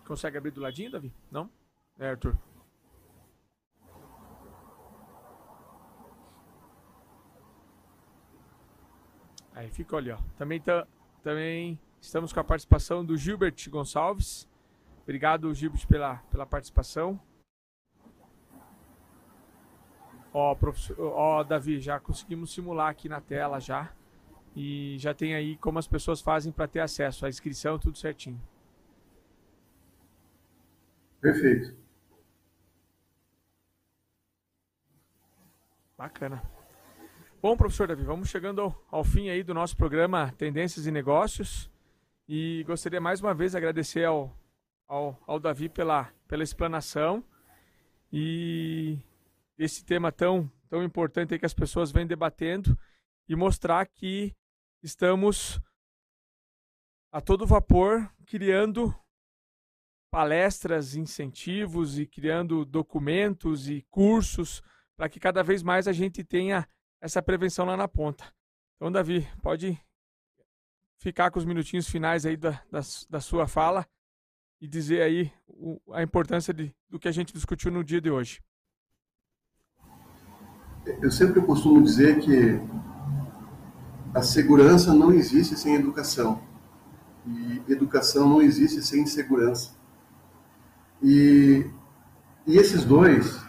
Consegue 0.05 0.37
abrir 0.37 0.51
do 0.51 0.61
ladinho, 0.61 0.91
Davi? 0.91 1.13
Não? 1.31 1.49
É, 1.99 2.09
Arthur. 2.09 2.37
Aí 9.53 9.69
fica 9.69 9.95
ali, 9.95 10.11
ó. 10.11 10.17
Também, 10.37 10.59
tá, 10.61 10.85
também 11.23 11.79
estamos 12.01 12.33
com 12.33 12.39
a 12.39 12.43
participação 12.43 13.03
do 13.03 13.17
Gilbert 13.17 13.55
Gonçalves. 13.69 14.47
Obrigado, 15.05 15.53
Gilbert, 15.53 15.87
pela, 15.87 16.15
pela 16.31 16.47
participação. 16.47 17.19
Ó, 20.33 20.53
professor, 20.55 20.99
ó, 20.99 21.43
Davi, 21.43 21.79
já 21.79 21.99
conseguimos 21.99 22.51
simular 22.51 22.89
aqui 22.89 23.07
na 23.07 23.21
tela 23.21 23.59
já. 23.59 23.93
E 24.55 24.97
já 24.97 25.13
tem 25.13 25.35
aí 25.35 25.57
como 25.57 25.77
as 25.77 25.87
pessoas 25.87 26.21
fazem 26.21 26.51
para 26.51 26.67
ter 26.67 26.79
acesso 26.79 27.25
à 27.25 27.29
inscrição, 27.29 27.77
tudo 27.77 27.99
certinho. 27.99 28.41
Perfeito. 31.21 31.77
Bacana. 35.95 36.41
Bom, 37.41 37.55
professor 37.55 37.87
Davi, 37.87 38.03
vamos 38.03 38.27
chegando 38.27 38.59
ao, 38.59 38.85
ao, 38.89 39.03
fim 39.03 39.29
aí 39.29 39.43
do 39.43 39.53
nosso 39.53 39.77
programa 39.77 40.33
Tendências 40.35 40.87
e 40.87 40.91
Negócios. 40.91 41.69
E 42.27 42.63
gostaria 42.65 42.99
mais 42.99 43.21
uma 43.21 43.35
vez 43.35 43.51
de 43.51 43.57
agradecer 43.57 44.03
ao, 44.03 44.35
ao, 44.87 45.21
ao 45.25 45.39
Davi 45.39 45.69
pela, 45.69 46.11
pela 46.27 46.43
explanação 46.43 47.23
e 48.11 48.99
esse 49.57 49.83
tema 49.83 50.11
tão, 50.11 50.51
tão 50.69 50.83
importante 50.83 51.37
que 51.37 51.45
as 51.45 51.53
pessoas 51.53 51.91
vêm 51.91 52.05
debatendo 52.05 52.77
e 53.27 53.35
mostrar 53.35 53.85
que 53.87 54.35
estamos 54.83 55.59
a 57.11 57.21
todo 57.21 57.47
vapor 57.47 58.11
criando 58.25 58.93
palestras, 60.11 60.95
incentivos 60.95 61.97
e 61.99 62.05
criando 62.05 62.63
documentos 62.65 63.67
e 63.69 63.81
cursos 63.89 64.61
para 64.95 65.09
que 65.09 65.19
cada 65.19 65.43
vez 65.43 65.61
mais 65.61 65.87
a 65.87 65.91
gente 65.91 66.23
tenha 66.23 66.67
essa 67.01 67.21
prevenção 67.21 67.65
lá 67.65 67.75
na 67.75 67.87
ponta. 67.87 68.33
Então, 68.75 68.91
Davi, 68.91 69.27
pode 69.41 69.77
ficar 71.01 71.31
com 71.31 71.39
os 71.39 71.45
minutinhos 71.45 71.89
finais 71.89 72.25
aí 72.25 72.37
da, 72.37 72.51
da, 72.71 72.79
da 73.09 73.19
sua 73.19 73.47
fala 73.47 73.85
e 74.61 74.67
dizer 74.67 75.01
aí 75.01 75.31
o, 75.47 75.79
a 75.93 76.01
importância 76.01 76.53
de, 76.53 76.73
do 76.89 76.99
que 76.99 77.07
a 77.07 77.11
gente 77.11 77.33
discutiu 77.33 77.71
no 77.71 77.83
dia 77.83 78.01
de 78.01 78.09
hoje. 78.09 78.41
Eu 81.01 81.11
sempre 81.11 81.41
costumo 81.41 81.81
dizer 81.81 82.19
que 82.19 82.59
a 84.13 84.21
segurança 84.21 84.93
não 84.93 85.11
existe 85.11 85.57
sem 85.57 85.75
educação 85.75 86.41
e 87.25 87.61
educação 87.67 88.29
não 88.29 88.41
existe 88.41 88.81
sem 88.81 89.05
segurança. 89.05 89.75
E, 91.01 91.65
e 92.45 92.57
esses 92.57 92.85
dois 92.85 93.43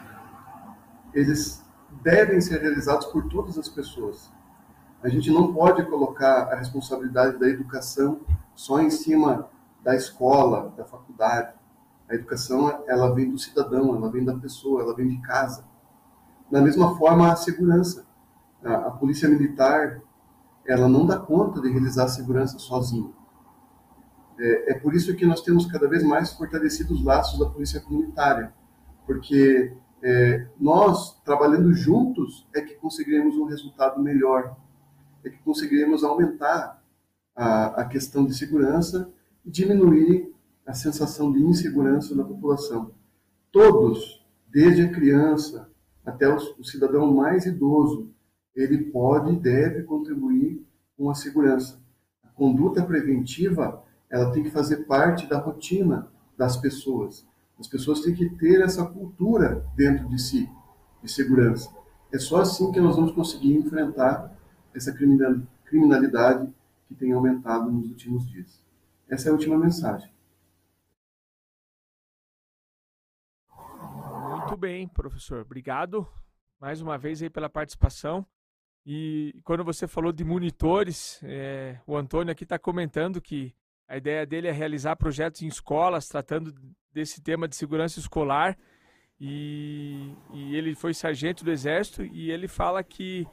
eles 1.12 1.64
devem 2.02 2.40
ser 2.40 2.60
realizados 2.60 3.06
por 3.06 3.28
todas 3.28 3.58
as 3.58 3.68
pessoas. 3.68 4.30
A 5.02 5.08
gente 5.08 5.30
não 5.30 5.52
pode 5.52 5.84
colocar 5.86 6.52
a 6.52 6.56
responsabilidade 6.56 7.38
da 7.38 7.48
educação 7.48 8.20
só 8.54 8.80
em 8.80 8.90
cima 8.90 9.48
da 9.86 9.94
escola, 9.94 10.74
da 10.76 10.84
faculdade. 10.84 11.54
A 12.08 12.14
educação, 12.16 12.82
ela 12.88 13.14
vem 13.14 13.30
do 13.30 13.38
cidadão, 13.38 13.94
ela 13.94 14.10
vem 14.10 14.24
da 14.24 14.36
pessoa, 14.36 14.82
ela 14.82 14.96
vem 14.96 15.06
de 15.06 15.18
casa. 15.18 15.64
Da 16.50 16.60
mesma 16.60 16.98
forma, 16.98 17.30
a 17.30 17.36
segurança. 17.36 18.04
A, 18.64 18.74
a 18.74 18.90
polícia 18.90 19.28
militar, 19.28 20.02
ela 20.66 20.88
não 20.88 21.06
dá 21.06 21.20
conta 21.20 21.60
de 21.60 21.70
realizar 21.70 22.04
a 22.04 22.08
segurança 22.08 22.58
sozinha. 22.58 23.12
É, 24.40 24.72
é 24.72 24.74
por 24.74 24.92
isso 24.92 25.14
que 25.14 25.24
nós 25.24 25.40
temos 25.40 25.66
cada 25.66 25.88
vez 25.88 26.02
mais 26.02 26.32
fortalecido 26.32 26.92
os 26.92 27.04
laços 27.04 27.38
da 27.38 27.48
polícia 27.48 27.80
comunitária, 27.80 28.52
porque 29.06 29.72
é, 30.02 30.48
nós, 30.58 31.20
trabalhando 31.24 31.72
juntos, 31.72 32.48
é 32.52 32.60
que 32.60 32.74
conseguiremos 32.74 33.36
um 33.36 33.44
resultado 33.44 34.02
melhor, 34.02 34.56
é 35.24 35.30
que 35.30 35.38
conseguiremos 35.44 36.02
aumentar 36.02 36.82
a, 37.36 37.82
a 37.82 37.84
questão 37.84 38.26
de 38.26 38.34
segurança 38.34 39.12
diminuir 39.46 40.34
a 40.66 40.72
sensação 40.72 41.32
de 41.32 41.40
insegurança 41.40 42.14
da 42.14 42.24
população. 42.24 42.90
Todos, 43.52 44.26
desde 44.48 44.82
a 44.82 44.92
criança 44.92 45.70
até 46.04 46.28
o, 46.28 46.64
cidadão 46.64 47.14
mais 47.14 47.46
idoso, 47.46 48.10
ele 48.54 48.84
pode 48.90 49.32
e 49.32 49.38
deve 49.38 49.84
contribuir 49.84 50.64
com 50.96 51.08
a 51.08 51.14
segurança. 51.14 51.80
A 52.24 52.28
conduta 52.28 52.82
preventiva, 52.82 53.82
ela 54.10 54.32
tem 54.32 54.42
que 54.42 54.50
fazer 54.50 54.86
parte 54.86 55.26
da 55.26 55.38
rotina 55.38 56.08
das 56.36 56.56
pessoas. 56.56 57.26
As 57.58 57.68
pessoas 57.68 58.00
têm 58.00 58.14
que 58.14 58.28
ter 58.30 58.60
essa 58.60 58.84
cultura 58.84 59.64
dentro 59.76 60.08
de 60.08 60.20
si, 60.20 60.48
de 61.02 61.10
segurança. 61.10 61.70
É 62.12 62.18
só 62.18 62.40
assim 62.40 62.70
que 62.72 62.80
nós 62.80 62.96
vamos 62.96 63.12
conseguir 63.12 63.54
enfrentar 63.54 64.36
essa 64.74 64.92
criminalidade 65.64 66.52
que 66.88 66.94
tem 66.94 67.12
aumentado 67.12 67.70
nos 67.70 67.88
últimos 67.88 68.28
dias. 68.28 68.65
Essa 69.08 69.28
é 69.28 69.30
a 69.30 69.34
última 69.34 69.56
mensagem. 69.56 70.10
Muito 74.30 74.56
bem, 74.56 74.88
professor. 74.88 75.42
Obrigado 75.42 76.06
mais 76.60 76.80
uma 76.80 76.96
vez 76.96 77.22
aí 77.22 77.30
pela 77.30 77.48
participação. 77.48 78.26
E 78.84 79.40
quando 79.44 79.64
você 79.64 79.86
falou 79.86 80.12
de 80.12 80.24
monitores, 80.24 81.20
é, 81.24 81.78
o 81.86 81.96
Antônio 81.96 82.30
aqui 82.30 82.44
está 82.44 82.58
comentando 82.58 83.20
que 83.20 83.54
a 83.88 83.96
ideia 83.96 84.24
dele 84.24 84.48
é 84.48 84.52
realizar 84.52 84.96
projetos 84.96 85.42
em 85.42 85.46
escolas, 85.46 86.08
tratando 86.08 86.54
desse 86.92 87.20
tema 87.20 87.48
de 87.48 87.56
segurança 87.56 87.98
escolar. 87.98 88.56
E, 89.18 90.14
e, 90.32 90.54
ele 90.54 90.74
foi 90.74 90.92
sargento 90.92 91.44
do 91.44 91.50
Exército 91.50 92.04
e 92.04 92.30
ele 92.30 92.46
fala 92.46 92.82
que 92.84 93.26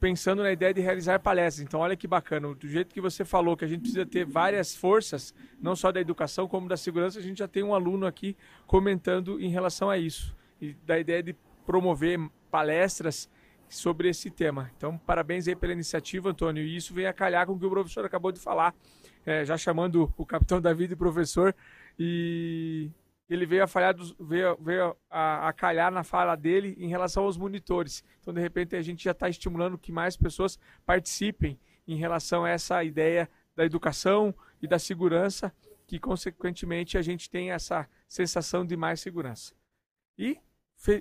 pensando 0.00 0.42
na 0.42 0.50
ideia 0.50 0.72
de 0.72 0.80
realizar 0.80 1.20
palestras. 1.20 1.64
Então, 1.64 1.80
olha 1.80 1.94
que 1.94 2.08
bacana, 2.08 2.54
do 2.54 2.66
jeito 2.66 2.92
que 2.92 3.00
você 3.00 3.24
falou, 3.24 3.56
que 3.56 3.64
a 3.64 3.68
gente 3.68 3.82
precisa 3.82 4.06
ter 4.06 4.24
várias 4.24 4.74
forças, 4.74 5.34
não 5.60 5.76
só 5.76 5.92
da 5.92 6.00
educação 6.00 6.48
como 6.48 6.66
da 6.66 6.76
segurança, 6.76 7.18
a 7.18 7.22
gente 7.22 7.38
já 7.38 7.46
tem 7.46 7.62
um 7.62 7.74
aluno 7.74 8.06
aqui 8.06 8.34
comentando 8.66 9.38
em 9.38 9.50
relação 9.50 9.90
a 9.90 9.98
isso 9.98 10.34
e 10.60 10.72
da 10.86 10.98
ideia 10.98 11.22
de 11.22 11.36
promover 11.66 12.18
palestras 12.50 13.30
sobre 13.68 14.08
esse 14.08 14.30
tema. 14.30 14.70
Então, 14.76 14.98
parabéns 14.98 15.46
aí 15.46 15.54
pela 15.54 15.72
iniciativa, 15.72 16.30
Antônio. 16.30 16.64
E 16.64 16.76
isso 16.76 16.92
vem 16.92 17.06
a 17.06 17.12
calhar 17.12 17.46
com 17.46 17.52
o 17.52 17.58
que 17.58 17.66
o 17.66 17.70
professor 17.70 18.04
acabou 18.04 18.32
de 18.32 18.40
falar, 18.40 18.74
é, 19.24 19.44
já 19.44 19.56
chamando 19.56 20.12
o 20.16 20.26
capitão 20.26 20.60
Davi 20.60 20.88
de 20.88 20.96
professor, 20.96 21.54
e 21.98 22.90
ele 23.30 23.46
veio 23.46 23.62
a 23.62 23.66
falhar, 23.68 23.94
dos, 23.94 24.12
veio, 24.18 24.56
veio 24.60 24.96
a, 25.08 25.48
a, 25.48 25.52
calhar 25.52 25.92
na 25.92 26.02
fala 26.02 26.34
dele 26.34 26.74
em 26.76 26.88
relação 26.88 27.24
aos 27.24 27.38
monitores. 27.38 28.02
Então, 28.20 28.34
de 28.34 28.40
repente, 28.40 28.74
a 28.74 28.82
gente 28.82 29.04
já 29.04 29.12
está 29.12 29.28
estimulando 29.28 29.78
que 29.78 29.92
mais 29.92 30.16
pessoas 30.16 30.58
participem 30.84 31.56
em 31.86 31.94
relação 31.94 32.44
a 32.44 32.50
essa 32.50 32.82
ideia 32.82 33.30
da 33.54 33.64
educação 33.64 34.34
e 34.60 34.66
da 34.66 34.80
segurança, 34.80 35.54
que, 35.86 35.98
consequentemente, 35.98 36.98
a 36.98 37.02
gente 37.02 37.30
tem 37.30 37.52
essa 37.52 37.88
sensação 38.08 38.66
de 38.66 38.76
mais 38.76 39.00
segurança. 39.00 39.54
E 40.18 40.36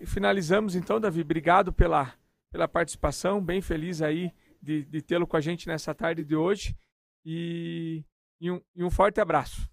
finalizamos, 0.05 0.75
então, 0.75 0.99
Davi. 0.99 1.21
Obrigado 1.21 1.73
pela, 1.73 2.13
pela 2.51 2.67
participação, 2.67 3.43
bem 3.43 3.59
feliz 3.59 4.03
aí 4.03 4.31
de, 4.61 4.85
de 4.85 5.01
tê-lo 5.01 5.25
com 5.25 5.35
a 5.35 5.41
gente 5.41 5.67
nessa 5.67 5.95
tarde 5.95 6.23
de 6.23 6.35
hoje. 6.35 6.77
E, 7.25 8.03
e, 8.39 8.51
um, 8.51 8.61
e 8.75 8.83
um 8.83 8.91
forte 8.91 9.19
abraço. 9.19 9.67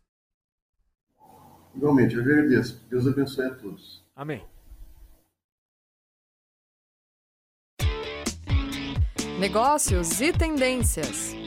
Igualmente, 1.76 2.14
eu 2.14 2.22
agradeço. 2.22 2.82
Deus 2.88 3.06
abençoe 3.06 3.46
a 3.46 3.54
todos. 3.54 4.02
Amém. 4.14 4.42
Negócios 9.38 10.22
e 10.22 10.32
tendências. 10.32 11.45